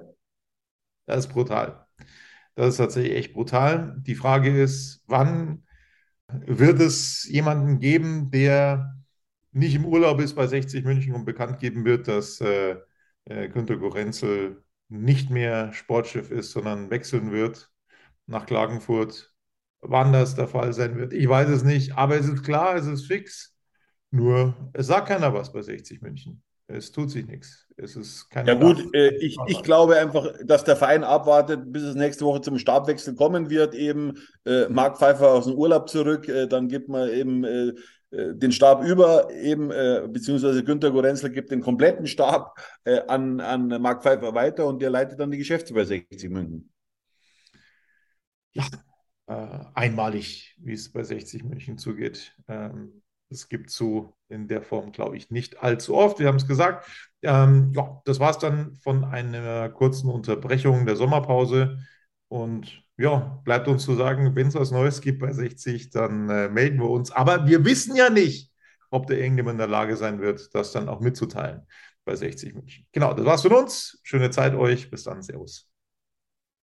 Das 1.06 1.26
ist 1.26 1.34
brutal. 1.34 1.86
Das 2.56 2.70
ist 2.70 2.78
tatsächlich 2.78 3.16
echt 3.16 3.34
brutal. 3.34 3.96
Die 4.02 4.16
Frage 4.16 4.62
ist, 4.62 5.04
wann 5.08 5.64
wird 6.28 6.80
es 6.80 7.28
jemanden 7.30 7.80
geben, 7.80 8.32
der 8.32 8.96
nicht 9.52 9.76
im 9.76 9.86
Urlaub 9.86 10.20
ist 10.22 10.36
bei 10.36 10.48
60 10.48 10.86
München 10.86 11.14
und 11.14 11.26
bekannt 11.26 11.60
geben 11.60 11.86
wird, 11.86 12.08
dass 12.08 12.40
äh, 12.42 12.78
äh, 13.26 13.50
Günter 13.50 13.78
Gorenzel 13.78 14.64
nicht 14.88 15.30
mehr 15.30 15.74
Sportchef 15.74 16.32
ist, 16.32 16.52
sondern 16.52 16.90
wechseln 16.90 17.32
wird 17.32 17.70
nach 18.28 18.46
Klagenfurt. 18.46 19.34
Wann 19.82 20.14
das 20.14 20.36
der 20.36 20.48
Fall 20.48 20.74
sein 20.74 20.96
wird, 20.98 21.12
ich 21.12 21.28
weiß 21.28 21.50
es 21.50 21.64
nicht, 21.64 21.98
aber 21.98 22.16
es 22.18 22.28
ist 22.28 22.44
klar, 22.44 22.76
es 22.76 22.86
ist 22.86 23.08
fix. 23.08 23.51
Nur, 24.12 24.54
es 24.74 24.88
sagt 24.88 25.08
keiner 25.08 25.34
was 25.34 25.52
bei 25.52 25.62
60 25.62 26.02
München. 26.02 26.44
Es 26.68 26.92
tut 26.92 27.12
sich 27.12 27.26
nichts. 27.26 27.68
Es 27.78 27.96
ist 27.96 28.30
kein 28.30 28.46
Ja, 28.46 28.54
gut, 28.54 28.94
äh, 28.94 29.16
ich, 29.16 29.38
ich 29.48 29.64
glaube 29.64 29.98
einfach, 29.98 30.34
dass 30.44 30.64
der 30.64 30.76
Verein 30.76 31.04
abwartet, 31.04 31.72
bis 31.72 31.84
es 31.84 31.96
nächste 31.96 32.26
Woche 32.26 32.42
zum 32.42 32.58
Stabwechsel 32.58 33.16
kommen 33.16 33.50
wird. 33.50 33.74
Eben 33.74 34.18
äh, 34.46 34.68
Marc 34.70 34.98
Pfeiffer 34.98 35.32
aus 35.32 35.46
dem 35.46 35.56
Urlaub 35.56 35.90
zurück, 35.90 36.28
äh, 36.28 36.48
dann 36.48 36.68
gibt 36.68 36.90
man 36.90 37.10
eben 37.10 37.44
äh, 37.44 37.74
äh 38.12 38.36
den 38.36 38.52
Stab 38.52 38.84
über, 38.84 39.32
eben, 39.32 39.72
äh, 39.72 40.08
beziehungsweise 40.08 40.64
Günter 40.64 40.92
Gorenzel 40.92 41.32
gibt 41.32 41.52
den 41.52 41.62
kompletten 41.62 42.08
Stab 42.08 42.60
äh, 42.84 43.02
an, 43.08 43.40
an 43.40 43.68
Marc 43.82 44.04
Pfeiffer 44.04 44.34
weiter 44.34 44.68
und 44.68 44.82
der 44.82 44.90
leitet 44.90 45.20
dann 45.20 45.32
die 45.32 45.38
Geschäfte 45.38 45.74
bei 45.74 45.84
60 45.84 46.30
München. 46.30 46.72
Ja, 48.54 48.66
einmalig, 49.76 50.58
wie 50.60 50.74
es 50.74 50.92
bei 50.92 51.04
60 51.04 51.46
München 51.46 51.78
zugeht. 51.78 52.36
Ähm, 52.50 53.01
es 53.32 53.50
gibt 53.50 53.70
so 53.70 54.14
in 54.28 54.48
der 54.48 54.62
Form, 54.62 54.92
glaube 54.92 55.18
ich, 55.18 55.32
nicht 55.32 55.62
allzu 55.64 55.96
oft. 55.96 56.20
Wir 56.20 56.28
haben 56.28 56.38
es 56.38 56.48
gesagt. 56.48 56.88
Ähm, 57.22 57.72
ja, 57.74 58.02
das 58.06 58.20
war 58.20 58.32
es 58.32 58.38
dann 58.38 58.76
von 58.76 59.04
einer 59.04 59.70
kurzen 59.70 60.10
Unterbrechung 60.10 60.86
der 60.86 60.96
Sommerpause. 60.96 61.80
Und 62.28 62.84
ja, 62.98 63.42
bleibt 63.44 63.68
uns 63.68 63.84
zu 63.84 63.96
sagen, 63.96 64.36
wenn 64.36 64.48
es 64.48 64.56
was 64.56 64.72
Neues 64.72 65.02
gibt 65.02 65.20
bei 65.20 65.32
60, 65.34 65.90
dann 65.90 66.30
äh, 66.30 66.50
melden 66.50 66.80
wir 66.80 66.90
uns. 66.90 67.12
Aber 67.12 67.48
wir 67.48 67.66
wissen 67.66 67.96
ja 67.96 68.10
nicht, 68.10 68.52
ob 68.90 69.08
der 69.08 69.20
irgendjemand 69.20 69.56
in 69.56 69.60
der 69.60 69.68
Lage 69.68 69.98
sein 69.98 70.20
wird, 70.20 70.54
das 70.54 70.72
dann 70.72 70.90
auch 70.90 71.00
mitzuteilen 71.00 71.66
bei 72.06 72.16
60 72.16 72.56
München. 72.56 72.86
Genau, 72.92 73.14
das 73.14 73.26
war's 73.26 73.42
von 73.42 73.54
uns. 73.54 74.00
Schöne 74.04 74.30
Zeit 74.32 74.54
euch. 74.54 74.90
Bis 74.90 75.04
dann. 75.04 75.22
Servus. 75.22 75.70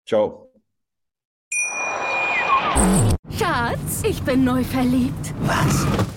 Ciao. 0.05 0.51
Schatz, 3.31 4.03
ich 4.03 4.21
bin 4.23 4.43
neu 4.43 4.63
verliebt. 4.63 5.33
Was? 5.41 6.16